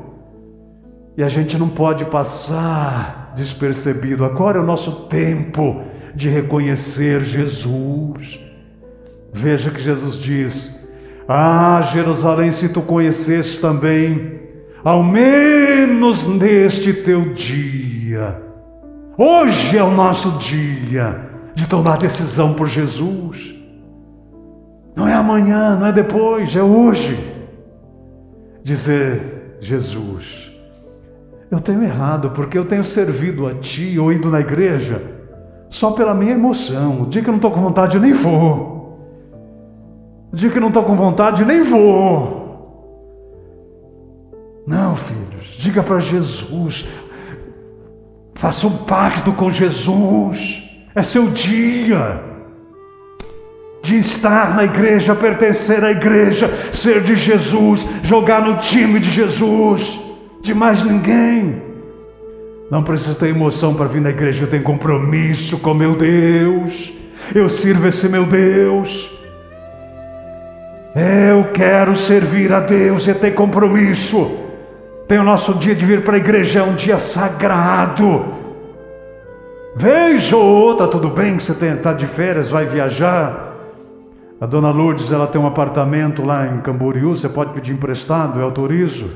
E 1.15 1.23
a 1.23 1.29
gente 1.29 1.55
não 1.55 1.69
pode 1.69 2.03
passar 2.05 3.31
despercebido. 3.35 4.25
Agora 4.25 4.57
é 4.57 4.61
o 4.61 4.65
nosso 4.65 5.05
tempo 5.05 5.83
de 6.15 6.29
reconhecer 6.29 7.23
Jesus. 7.23 8.39
Veja 9.33 9.71
que 9.71 9.81
Jesus 9.81 10.15
diz: 10.15 10.87
Ah, 11.27 11.81
Jerusalém, 11.91 12.51
se 12.51 12.69
tu 12.69 12.81
conheceste 12.81 13.59
também, 13.59 14.39
ao 14.83 15.03
menos 15.03 16.27
neste 16.27 16.93
teu 16.93 17.33
dia, 17.33 18.41
hoje 19.17 19.77
é 19.77 19.83
o 19.83 19.91
nosso 19.91 20.31
dia 20.37 21.29
de 21.55 21.67
tomar 21.67 21.97
decisão 21.97 22.53
por 22.53 22.67
Jesus. 22.67 23.55
Não 24.95 25.07
é 25.07 25.13
amanhã, 25.13 25.77
não 25.77 25.87
é 25.87 25.93
depois, 25.93 26.55
é 26.55 26.61
hoje. 26.61 27.17
Dizer, 28.63 29.55
Jesus, 29.59 30.51
eu 31.49 31.59
tenho 31.59 31.81
errado, 31.81 32.31
porque 32.31 32.57
eu 32.57 32.65
tenho 32.65 32.83
servido 32.83 33.47
a 33.47 33.55
Ti 33.55 33.97
ou 33.97 34.11
ido 34.11 34.29
na 34.29 34.41
igreja 34.41 35.20
só 35.71 35.91
pela 35.91 36.13
minha 36.13 36.33
emoção. 36.33 37.03
O 37.03 37.05
dia 37.07 37.23
que 37.23 37.29
eu 37.29 37.31
não 37.31 37.37
estou 37.37 37.49
com 37.49 37.61
vontade, 37.61 37.95
eu 37.95 38.01
nem 38.01 38.11
vou. 38.11 38.99
O 40.31 40.35
dia 40.35 40.49
que 40.49 40.57
eu 40.57 40.61
não 40.61 40.67
estou 40.67 40.83
com 40.83 40.95
vontade, 40.95 41.45
nem 41.45 41.63
vou. 41.63 42.41
Não, 44.67 44.95
filhos, 44.95 45.55
diga 45.57 45.81
para 45.81 45.99
Jesus. 45.99 46.85
Faça 48.35 48.67
um 48.67 48.77
pacto 48.85 49.31
com 49.31 49.49
Jesus. 49.49 50.69
É 50.93 51.01
seu 51.01 51.29
dia 51.29 52.21
de 53.81 53.97
estar 53.97 54.53
na 54.55 54.65
igreja, 54.65 55.15
pertencer 55.15 55.83
à 55.83 55.91
igreja, 55.91 56.53
ser 56.73 57.01
de 57.01 57.15
Jesus, 57.15 57.85
jogar 58.03 58.41
no 58.41 58.57
time 58.57 58.99
de 58.99 59.09
Jesus, 59.09 59.99
de 60.41 60.53
mais 60.53 60.83
ninguém. 60.83 61.70
Não 62.71 62.81
preciso 62.81 63.15
ter 63.15 63.27
emoção 63.27 63.73
para 63.73 63.85
vir 63.85 63.99
na 63.99 64.11
igreja, 64.11 64.45
eu 64.45 64.49
tenho 64.49 64.63
compromisso 64.63 65.59
com 65.59 65.73
meu 65.73 65.93
Deus. 65.93 66.93
Eu 67.35 67.49
sirvo 67.49 67.85
esse 67.85 68.07
meu 68.07 68.25
Deus. 68.25 69.11
Eu 70.95 71.51
quero 71.51 71.93
servir 71.97 72.53
a 72.53 72.61
Deus 72.61 73.05
e 73.09 73.13
ter 73.13 73.31
compromisso. 73.31 74.37
Tem 75.05 75.19
o 75.19 75.23
nosso 75.23 75.53
dia 75.55 75.75
de 75.75 75.85
vir 75.85 76.05
para 76.05 76.15
a 76.15 76.17
igreja, 76.17 76.61
é 76.61 76.63
um 76.63 76.73
dia 76.73 76.97
sagrado. 76.97 78.23
Veja 79.75 80.37
ou 80.37 80.45
outra, 80.45 80.87
tudo 80.87 81.09
bem 81.09 81.35
que 81.35 81.43
você 81.43 81.51
está 81.51 81.91
de 81.91 82.07
férias, 82.07 82.47
vai 82.47 82.65
viajar. 82.65 83.53
A 84.39 84.45
dona 84.45 84.71
Lourdes, 84.71 85.11
ela 85.11 85.27
tem 85.27 85.41
um 85.41 85.45
apartamento 85.45 86.23
lá 86.23 86.47
em 86.47 86.61
Camboriú, 86.61 87.17
você 87.17 87.27
pode 87.27 87.51
pedir 87.51 87.73
emprestado, 87.73 88.39
eu 88.39 88.45
autorizo. 88.45 89.11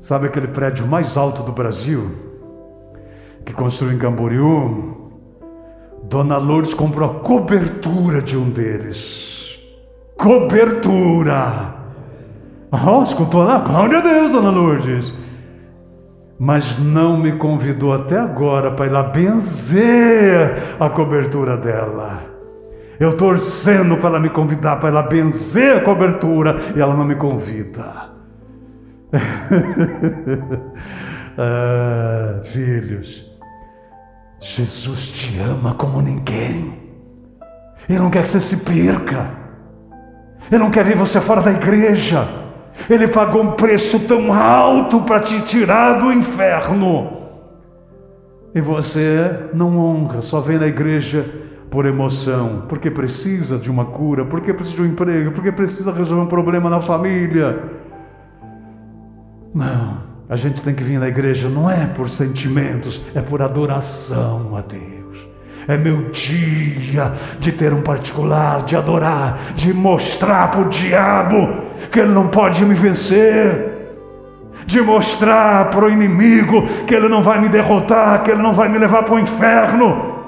Sabe 0.00 0.26
aquele 0.26 0.48
prédio 0.48 0.86
mais 0.86 1.16
alto 1.16 1.42
do 1.42 1.52
Brasil? 1.52 2.10
Que 3.44 3.52
construiu 3.52 3.94
em 3.94 3.98
Camboriú? 3.98 5.10
Dona 6.04 6.38
Lourdes 6.38 6.72
comprou 6.72 7.10
a 7.10 7.14
cobertura 7.20 8.22
de 8.22 8.34
um 8.34 8.48
deles. 8.48 9.60
Cobertura! 10.16 11.74
Oh, 12.72 13.02
escutou 13.02 13.42
lá? 13.42 13.58
Glória 13.58 13.98
a 13.98 14.00
Deus, 14.00 14.32
Dona 14.32 14.50
Lourdes. 14.50 15.12
Mas 16.38 16.78
não 16.78 17.18
me 17.18 17.32
convidou 17.32 17.92
até 17.92 18.18
agora 18.18 18.70
para 18.70 18.86
ir 18.86 18.90
lá 18.90 19.02
benzer 19.02 20.76
a 20.80 20.88
cobertura 20.88 21.58
dela. 21.58 22.22
Eu 22.98 23.16
torcendo 23.18 23.98
para 23.98 24.10
ela 24.10 24.20
me 24.20 24.30
convidar, 24.30 24.76
para 24.76 24.88
ela 24.88 25.02
benzer 25.02 25.76
a 25.76 25.80
cobertura, 25.80 26.58
e 26.74 26.80
ela 26.80 26.94
não 26.94 27.04
me 27.04 27.16
convida. 27.16 28.09
ah, 31.38 32.40
filhos, 32.44 33.26
Jesus 34.40 35.08
te 35.08 35.38
ama 35.38 35.74
como 35.74 36.00
ninguém. 36.00 36.78
Ele 37.88 37.98
não 37.98 38.10
quer 38.10 38.22
que 38.22 38.28
você 38.28 38.40
se 38.40 38.58
perca. 38.58 39.30
Ele 40.50 40.62
não 40.62 40.70
quer 40.70 40.84
ver 40.84 40.96
você 40.96 41.20
fora 41.20 41.42
da 41.42 41.50
igreja. 41.50 42.26
Ele 42.88 43.08
pagou 43.08 43.42
um 43.42 43.52
preço 43.52 43.98
tão 44.00 44.32
alto 44.32 45.02
para 45.02 45.20
te 45.20 45.40
tirar 45.42 45.98
do 45.98 46.12
inferno. 46.12 47.18
E 48.54 48.60
você 48.60 49.48
não 49.54 49.78
honra, 49.78 50.22
só 50.22 50.40
vem 50.40 50.58
na 50.58 50.66
igreja 50.66 51.24
por 51.70 51.86
emoção, 51.86 52.64
porque 52.68 52.90
precisa 52.90 53.58
de 53.58 53.70
uma 53.70 53.84
cura, 53.84 54.24
porque 54.24 54.52
precisa 54.52 54.76
de 54.76 54.82
um 54.82 54.86
emprego, 54.86 55.30
porque 55.30 55.52
precisa 55.52 55.92
resolver 55.92 56.24
um 56.24 56.28
problema 56.28 56.68
na 56.68 56.80
família. 56.80 57.62
Não, 59.54 59.98
a 60.28 60.36
gente 60.36 60.62
tem 60.62 60.74
que 60.74 60.84
vir 60.84 60.98
na 60.98 61.08
igreja 61.08 61.48
não 61.48 61.70
é 61.70 61.86
por 61.86 62.08
sentimentos, 62.08 63.00
é 63.14 63.20
por 63.20 63.42
adoração 63.42 64.56
a 64.56 64.60
Deus. 64.60 65.28
É 65.68 65.76
meu 65.76 66.10
dia 66.10 67.14
de 67.38 67.52
ter 67.52 67.72
um 67.72 67.82
particular, 67.82 68.64
de 68.64 68.76
adorar, 68.76 69.38
de 69.54 69.72
mostrar 69.72 70.50
para 70.50 70.62
o 70.62 70.68
diabo 70.68 71.64
que 71.90 72.00
ele 72.00 72.12
não 72.12 72.28
pode 72.28 72.64
me 72.64 72.74
vencer 72.74 73.80
de 74.66 74.80
mostrar 74.80 75.68
para 75.70 75.86
o 75.86 75.90
inimigo 75.90 76.66
que 76.86 76.94
ele 76.94 77.08
não 77.08 77.22
vai 77.22 77.40
me 77.40 77.48
derrotar, 77.48 78.22
que 78.22 78.30
ele 78.30 78.40
não 78.40 78.54
vai 78.54 78.68
me 78.68 78.78
levar 78.78 79.02
para 79.02 79.14
o 79.14 79.18
inferno. 79.18 80.20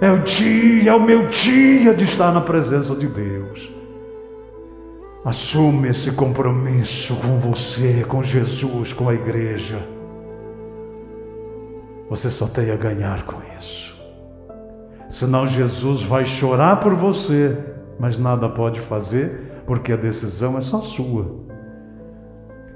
É 0.00 0.10
o 0.10 0.18
dia, 0.18 0.90
é 0.90 0.94
o 0.94 1.00
meu 1.00 1.28
dia 1.28 1.94
de 1.94 2.04
estar 2.04 2.32
na 2.32 2.40
presença 2.40 2.94
de 2.94 3.06
Deus. 3.06 3.77
Assume 5.28 5.90
esse 5.90 6.12
compromisso 6.12 7.14
com 7.16 7.38
você, 7.38 8.02
com 8.02 8.22
Jesus, 8.22 8.94
com 8.94 9.10
a 9.10 9.14
igreja. 9.14 9.78
Você 12.08 12.30
só 12.30 12.46
tem 12.46 12.70
a 12.70 12.76
ganhar 12.76 13.24
com 13.24 13.36
isso. 13.60 13.94
Senão 15.10 15.46
Jesus 15.46 16.02
vai 16.02 16.24
chorar 16.24 16.80
por 16.80 16.94
você, 16.94 17.58
mas 18.00 18.18
nada 18.18 18.48
pode 18.48 18.80
fazer, 18.80 19.62
porque 19.66 19.92
a 19.92 19.96
decisão 19.96 20.56
é 20.56 20.62
só 20.62 20.80
sua. 20.80 21.26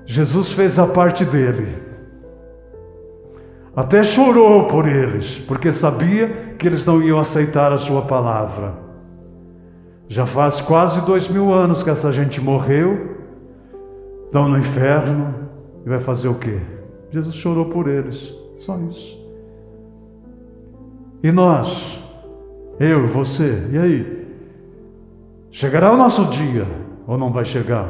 Jesus 0.04 0.52
fez 0.52 0.78
a 0.78 0.86
parte 0.86 1.24
dele. 1.24 1.78
Até 3.74 4.04
chorou 4.04 4.66
por 4.66 4.86
eles, 4.86 5.38
porque 5.38 5.72
sabia 5.72 6.54
que 6.58 6.68
eles 6.68 6.84
não 6.84 7.02
iam 7.02 7.18
aceitar 7.18 7.72
a 7.72 7.78
sua 7.78 8.02
palavra. 8.02 8.81
Já 10.12 10.26
faz 10.26 10.60
quase 10.60 11.00
dois 11.06 11.26
mil 11.26 11.50
anos 11.54 11.82
que 11.82 11.88
essa 11.88 12.12
gente 12.12 12.38
morreu, 12.38 13.16
estão 14.26 14.46
no 14.46 14.58
inferno, 14.58 15.34
e 15.86 15.88
vai 15.88 16.00
fazer 16.00 16.28
o 16.28 16.34
quê? 16.34 16.60
Jesus 17.08 17.34
chorou 17.34 17.70
por 17.70 17.88
eles, 17.88 18.30
só 18.58 18.78
isso. 18.90 19.18
E 21.22 21.32
nós, 21.32 21.98
eu, 22.78 23.08
você, 23.08 23.66
e 23.72 23.78
aí? 23.78 24.26
Chegará 25.50 25.90
o 25.90 25.96
nosso 25.96 26.26
dia, 26.26 26.66
ou 27.06 27.16
não 27.16 27.32
vai 27.32 27.46
chegar? 27.46 27.88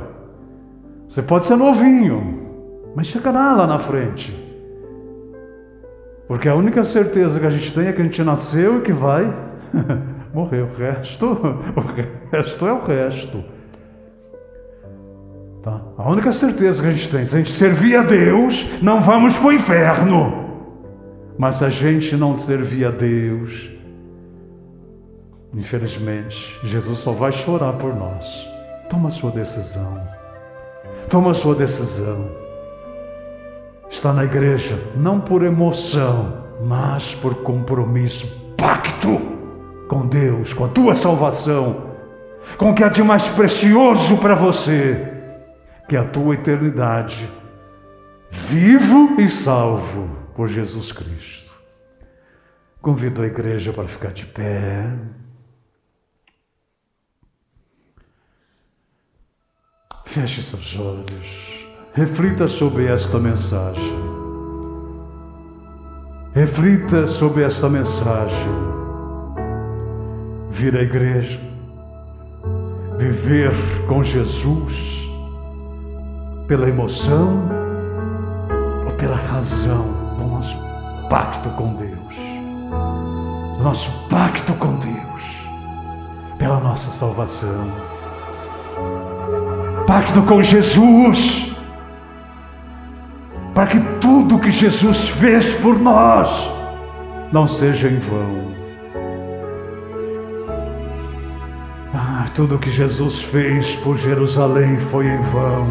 Você 1.09 1.23
pode 1.23 1.45
ser 1.45 1.57
novinho, 1.57 2.47
mas 2.95 3.09
chegará 3.09 3.53
lá 3.53 3.67
na 3.67 3.81
frente. 3.81 4.33
Porque 6.29 6.49
a 6.49 6.55
única 6.55 6.85
certeza 6.85 7.41
que 7.41 7.47
a 7.47 7.51
gente 7.51 7.75
tem 7.75 7.89
é 7.89 7.93
que 7.93 8.01
a 8.01 8.05
gente 8.05 8.23
nasceu 8.23 8.79
e 8.79 8.83
que 8.83 8.93
vai 8.93 9.25
morrer. 10.33 10.63
O 10.63 10.75
resto, 10.75 11.27
o 11.77 11.81
resto 12.31 12.67
é 12.67 12.73
o 12.73 12.85
resto. 12.85 13.45
Tá? 15.63 15.81
A 15.97 16.11
única 16.11 16.33
certeza 16.33 16.83
que 16.83 16.89
a 16.89 16.93
gente 16.93 17.09
tem, 17.09 17.25
se 17.25 17.35
a 17.35 17.39
gente 17.39 17.53
servir 17.53 17.97
a 17.97 18.03
Deus, 18.03 18.67
não 18.83 19.01
vamos 19.03 19.37
para 19.37 19.49
o 19.49 19.53
inferno. 19.53 20.43
Mas 21.39 21.57
se 21.57 21.65
a 21.65 21.69
gente 21.69 22.17
não 22.17 22.35
servir 22.35 22.85
a 22.85 22.91
Deus, 22.91 23.71
infelizmente, 25.55 26.59
Jesus 26.65 26.99
só 26.99 27.13
vai 27.13 27.33
chorar 27.33 27.75
por 27.75 27.95
nós. 27.95 28.49
Toma 28.91 29.09
a 29.09 29.13
sua 29.13 29.31
decisão. 29.31 30.01
Toma 31.09 31.31
a 31.31 31.35
sua 31.35 31.55
decisão 31.55 32.43
está 33.93 34.13
na 34.13 34.25
igreja 34.25 34.79
não 34.97 35.21
por 35.21 35.45
emoção, 35.45 36.43
mas 36.65 37.15
por 37.15 37.37
compromisso, 37.37 38.27
pacto 38.57 39.21
com 39.93 40.07
Deus, 40.07 40.55
com 40.55 40.65
a 40.65 40.69
tua 40.69 40.97
salvação, 40.97 41.91
com 42.57 42.71
o 42.71 42.75
que 42.75 42.83
há 42.83 42.89
de 42.89 43.03
mais 43.03 43.29
precioso 43.29 44.17
para 44.17 44.35
você, 44.35 45.07
que 45.87 45.95
é 45.95 45.99
a 45.99 46.05
tua 46.09 46.35
eternidade, 46.35 47.29
vivo 48.31 49.21
e 49.21 49.29
salvo 49.29 50.09
por 50.35 50.49
Jesus 50.49 50.93
Cristo. 50.93 51.53
Convido 52.81 53.21
a 53.21 53.27
igreja 53.27 53.71
para 53.71 53.87
ficar 53.87 54.15
de 54.15 54.25
pé. 54.25 54.91
Feche 60.07 60.41
seus 60.41 60.79
olhos. 60.79 61.67
Reflita 61.93 62.49
sobre 62.49 62.87
esta 62.87 63.19
mensagem. 63.19 63.93
Reflita 66.33 67.07
sobre 67.07 67.45
esta 67.45 67.69
mensagem. 67.69 68.82
Vir 70.53 70.77
à 70.77 70.83
igreja, 70.83 71.41
viver 72.99 73.53
com 73.89 74.03
Jesus, 74.03 75.09
pela 76.47 76.69
emoção 76.69 77.43
ou 78.87 78.93
pela 78.93 79.17
razão 79.17 79.89
do 80.17 80.25
nosso 80.25 80.57
pacto 81.11 81.49
com 81.51 81.75
Deus, 81.75 82.15
do 83.59 83.65
nosso 83.65 83.91
pacto 84.09 84.53
com 84.55 84.77
Deus, 84.77 85.23
pela 86.39 86.61
nossa 86.61 86.91
salvação. 86.91 87.67
Pacto 89.87 90.23
com 90.23 90.41
Jesus 90.41 91.53
para 93.55 93.67
que 93.67 93.81
tudo 94.01 94.39
que 94.39 94.51
Jesus 94.51 95.09
fez 95.09 95.53
por 95.55 95.79
nós 95.79 96.51
não 97.31 97.47
seja 97.47 97.89
em 97.89 97.99
vão. 97.99 98.62
Tudo 102.31 102.59
que 102.59 102.71
Jesus 102.71 103.21
fez 103.21 103.77
por 103.77 103.97
Jerusalém 103.97 104.81
foi 104.81 105.07
em 105.07 105.21
vão. 105.23 105.67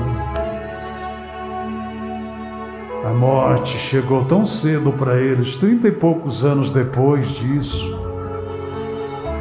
A 3.04 3.10
morte 3.10 3.78
chegou 3.80 4.26
tão 4.26 4.46
cedo 4.46 4.92
para 4.92 5.20
eles, 5.20 5.58
trinta 5.58 5.88
e 5.88 5.92
poucos 5.92 6.46
anos 6.46 6.70
depois 6.70 7.30
disso. 7.30 8.00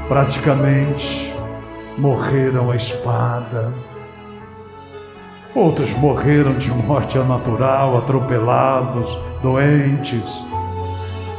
Praticamente 0.08 1.32
morreram 1.98 2.70
a 2.70 2.76
espada. 2.76 3.72
Outros 5.54 5.90
morreram 5.92 6.54
de 6.54 6.70
morte 6.70 7.18
natural, 7.18 7.98
atropelados, 7.98 9.18
doentes. 9.42 10.42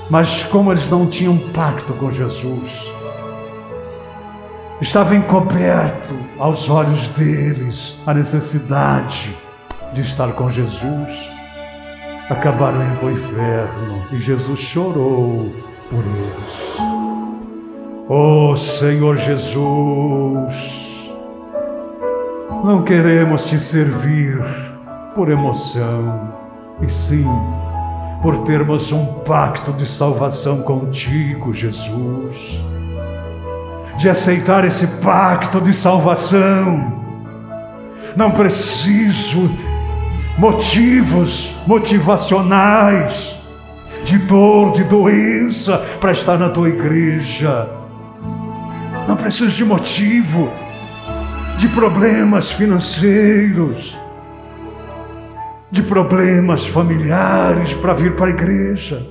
Mas 0.09 0.43
como 0.43 0.71
eles 0.71 0.89
não 0.89 1.07
tinham 1.07 1.37
pacto 1.37 1.93
com 1.93 2.11
Jesus, 2.11 2.90
estava 4.81 5.15
encoberto 5.15 6.15
aos 6.39 6.67
olhos 6.67 7.07
deles 7.09 7.97
a 8.05 8.13
necessidade 8.13 9.35
de 9.93 10.01
estar 10.01 10.33
com 10.33 10.49
Jesus. 10.49 11.29
Acabaram 12.29 12.83
indo 12.83 12.97
para 12.97 13.07
o 13.07 13.11
inferno 13.11 14.03
e 14.11 14.19
Jesus 14.19 14.59
chorou 14.59 15.53
por 15.89 16.03
eles. 16.03 16.91
Oh 18.09 18.55
Senhor 18.55 19.17
Jesus, 19.17 20.53
não 22.63 22.81
queremos 22.83 23.47
te 23.47 23.59
servir 23.59 24.43
por 25.15 25.29
emoção, 25.29 26.33
e 26.81 26.89
sim 26.89 27.27
por 28.21 28.39
termos 28.39 28.91
um 28.91 29.05
pacto 29.21 29.71
de 29.73 29.85
salvação 29.85 30.61
contigo, 30.61 31.53
Jesus. 31.53 32.70
De 33.97 34.09
aceitar 34.09 34.65
esse 34.65 34.87
pacto 34.87 35.61
de 35.61 35.73
salvação. 35.73 37.01
Não 38.15 38.31
preciso 38.31 39.49
motivos 40.37 41.55
motivacionais 41.67 43.39
de 44.03 44.17
dor, 44.17 44.73
de 44.73 44.83
doença 44.83 45.77
para 45.99 46.11
estar 46.11 46.37
na 46.37 46.49
tua 46.49 46.69
igreja. 46.69 47.69
Não 49.07 49.15
preciso 49.15 49.55
de 49.55 49.65
motivo 49.65 50.49
de 51.57 51.67
problemas 51.67 52.51
financeiros, 52.51 53.97
de 55.69 55.83
problemas 55.83 56.65
familiares 56.65 57.73
para 57.73 57.93
vir 57.93 58.15
para 58.15 58.27
a 58.27 58.31
igreja. 58.31 59.05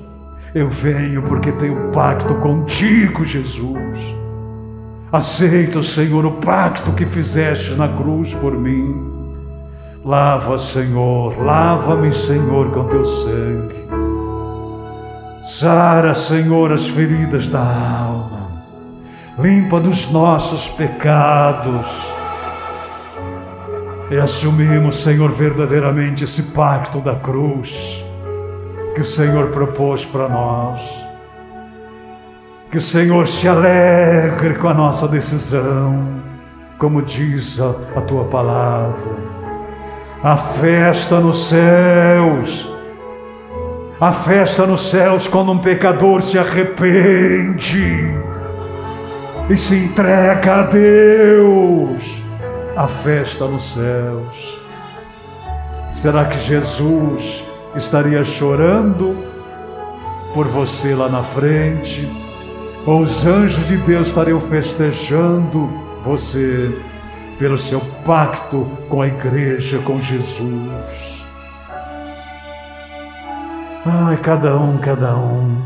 Eu 0.52 0.68
venho 0.68 1.22
porque 1.22 1.52
tenho 1.52 1.92
pacto 1.92 2.34
contigo, 2.36 3.24
Jesus. 3.24 4.19
Aceita, 5.12 5.82
Senhor, 5.82 6.24
o 6.24 6.32
pacto 6.32 6.92
que 6.92 7.04
fizeste 7.04 7.72
na 7.72 7.88
cruz 7.88 8.32
por 8.34 8.52
mim. 8.52 9.10
Lava, 10.04 10.56
Senhor, 10.56 11.36
lava-me, 11.42 12.12
Senhor, 12.12 12.70
com 12.70 12.84
teu 12.84 13.04
sangue. 13.04 13.80
Sara, 15.44 16.14
Senhor, 16.14 16.72
as 16.72 16.86
feridas 16.86 17.48
da 17.48 17.60
alma. 17.60 18.48
Limpa 19.38 19.80
dos 19.80 20.10
nossos 20.12 20.68
pecados 20.68 21.86
e 24.10 24.16
assumimos, 24.16 25.02
Senhor, 25.02 25.30
verdadeiramente 25.30 26.24
esse 26.24 26.52
pacto 26.52 27.00
da 27.00 27.14
cruz 27.14 28.04
que 28.94 29.00
o 29.00 29.04
Senhor 29.04 29.48
propôs 29.48 30.04
para 30.04 30.28
nós. 30.28 31.09
Que 32.70 32.78
o 32.78 32.80
Senhor 32.80 33.26
se 33.26 33.48
alegre 33.48 34.54
com 34.54 34.68
a 34.68 34.74
nossa 34.74 35.08
decisão, 35.08 36.22
como 36.78 37.02
diz 37.02 37.58
a, 37.60 37.70
a 37.96 38.00
tua 38.00 38.24
palavra. 38.26 39.16
A 40.22 40.36
festa 40.36 41.18
nos 41.18 41.48
céus, 41.48 42.70
a 44.00 44.12
festa 44.12 44.66
nos 44.66 44.88
céus 44.88 45.26
quando 45.26 45.50
um 45.50 45.58
pecador 45.58 46.22
se 46.22 46.38
arrepende 46.38 48.14
e 49.48 49.56
se 49.56 49.74
entrega 49.74 50.60
a 50.60 50.62
Deus 50.62 52.22
a 52.76 52.86
festa 52.86 53.46
nos 53.46 53.74
céus. 53.74 54.58
Será 55.90 56.24
que 56.24 56.38
Jesus 56.38 57.44
estaria 57.74 58.22
chorando 58.22 59.16
por 60.32 60.46
você 60.46 60.94
lá 60.94 61.08
na 61.08 61.24
frente? 61.24 62.29
Os 62.86 63.26
anjos 63.26 63.66
de 63.66 63.76
Deus 63.76 64.08
estariam 64.08 64.40
festejando 64.40 65.68
você 66.02 66.74
pelo 67.38 67.58
seu 67.58 67.80
pacto 68.06 68.66
com 68.88 69.02
a 69.02 69.06
igreja, 69.06 69.78
com 69.80 70.00
Jesus? 70.00 71.22
Ai, 73.84 74.16
cada 74.16 74.56
um, 74.56 74.78
cada 74.78 75.14
um. 75.14 75.60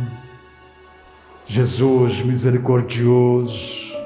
Jesus 1.46 2.20
misericordioso, 2.22 3.96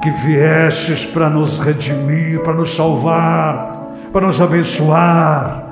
que 0.00 0.10
viestes 0.10 1.04
para 1.04 1.28
nos 1.28 1.58
redimir, 1.58 2.40
para 2.42 2.54
nos 2.54 2.74
salvar, 2.74 3.72
para 4.10 4.26
nos 4.26 4.40
abençoar. 4.40 5.68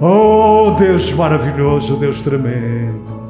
Oh 0.00 0.76
Deus 0.78 1.12
maravilhoso, 1.12 1.96
Deus 1.96 2.20
tremendo. 2.20 3.23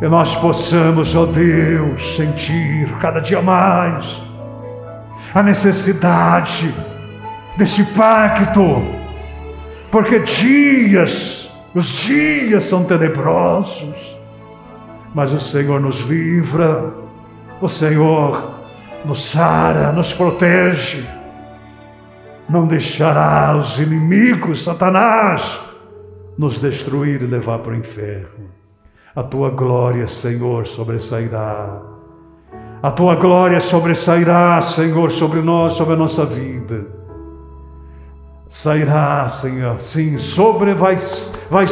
E 0.00 0.08
nós 0.08 0.34
possamos, 0.36 1.14
ó 1.14 1.26
Deus, 1.26 2.16
sentir 2.16 2.92
cada 3.00 3.20
dia 3.20 3.40
mais 3.40 4.22
a 5.34 5.42
necessidade 5.42 6.72
desse 7.56 7.84
pacto, 7.86 8.82
porque 9.90 10.20
dias, 10.20 11.50
os 11.74 11.86
dias 11.86 12.64
são 12.64 12.84
tenebrosos, 12.84 14.16
mas 15.14 15.32
o 15.32 15.40
Senhor 15.40 15.80
nos 15.80 16.00
livra 16.00 17.04
o 17.60 17.68
Senhor 17.68 18.52
nos 19.04 19.30
sara, 19.30 19.92
nos 19.92 20.12
protege, 20.12 21.04
não 22.48 22.66
deixará 22.66 23.56
os 23.56 23.78
inimigos, 23.78 24.64
Satanás, 24.64 25.60
nos 26.36 26.60
destruir 26.60 27.22
e 27.22 27.26
levar 27.26 27.60
para 27.60 27.72
o 27.72 27.76
inferno. 27.76 28.53
A 29.14 29.22
tua 29.22 29.50
glória, 29.50 30.08
Senhor, 30.08 30.66
sobressairá. 30.66 31.80
A 32.82 32.90
tua 32.90 33.14
glória 33.14 33.60
sobressairá, 33.60 34.60
Senhor, 34.60 35.10
sobre 35.10 35.40
nós, 35.40 35.74
sobre 35.74 35.94
a 35.94 35.96
nossa 35.96 36.26
vida. 36.26 36.86
Sairá, 38.48 39.28
Senhor, 39.28 39.80
sim, 39.80 40.18
sobre 40.18 40.74
vai, 40.74 40.96
vai, 41.50 41.64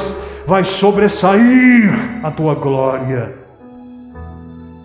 vai 0.46 0.64
sobressair 0.64 2.20
a 2.22 2.30
tua 2.30 2.54
glória 2.54 3.34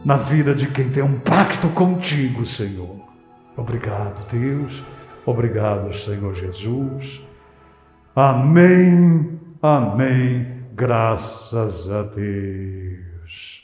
na 0.03 0.17
vida 0.17 0.55
de 0.55 0.67
quem 0.67 0.89
tem 0.89 1.03
um 1.03 1.19
pacto 1.19 1.67
contigo, 1.69 2.45
Senhor. 2.45 2.97
Obrigado, 3.55 4.25
Deus. 4.31 4.83
Obrigado, 5.25 5.93
Senhor 5.93 6.33
Jesus. 6.33 7.21
Amém. 8.15 9.39
Amém. 9.61 10.56
Graças 10.77 11.89
a 11.89 12.03
Deus. 12.03 13.63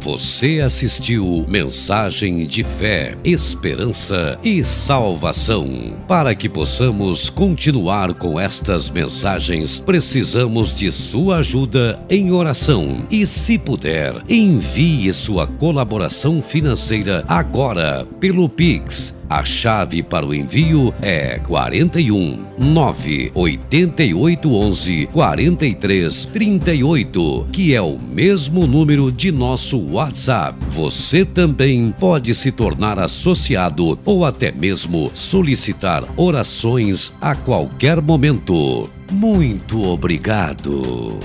Você 0.00 0.58
assistiu 0.58 1.46
Mensagem 1.48 2.44
de 2.44 2.64
Fé, 2.64 3.16
Esperança 3.22 4.36
e 4.42 4.64
Salvação. 4.64 5.96
Para 6.08 6.34
que 6.34 6.48
possamos 6.48 7.30
continuar 7.30 8.14
com 8.14 8.38
estas 8.38 8.90
mensagens, 8.90 9.78
precisamos 9.78 10.76
de 10.76 10.90
sua 10.90 11.36
ajuda 11.36 12.04
em 12.10 12.32
oração. 12.32 13.06
E 13.08 13.24
se 13.24 13.56
puder, 13.56 14.24
envie 14.28 15.12
sua 15.12 15.46
colaboração 15.46 16.42
financeira 16.42 17.24
agora 17.28 18.04
pelo 18.18 18.48
Pix 18.48 19.21
a 19.32 19.44
chave 19.44 20.02
para 20.02 20.26
o 20.26 20.34
envio 20.34 20.92
é 21.00 21.38
41 21.46 22.44
9 22.58 23.32
88 23.34 24.54
11 24.54 25.06
43 25.06 26.24
38, 26.26 27.46
que 27.50 27.74
é 27.74 27.80
o 27.80 27.98
mesmo 27.98 28.66
número 28.66 29.10
de 29.10 29.32
nosso 29.32 29.80
WhatsApp. 29.92 30.58
Você 30.68 31.24
também 31.24 31.94
pode 31.98 32.34
se 32.34 32.52
tornar 32.52 32.98
associado 32.98 33.98
ou 34.04 34.26
até 34.26 34.52
mesmo 34.52 35.10
solicitar 35.14 36.04
orações 36.16 37.12
a 37.18 37.34
qualquer 37.34 38.02
momento. 38.02 38.90
Muito 39.10 39.82
obrigado. 39.82 41.18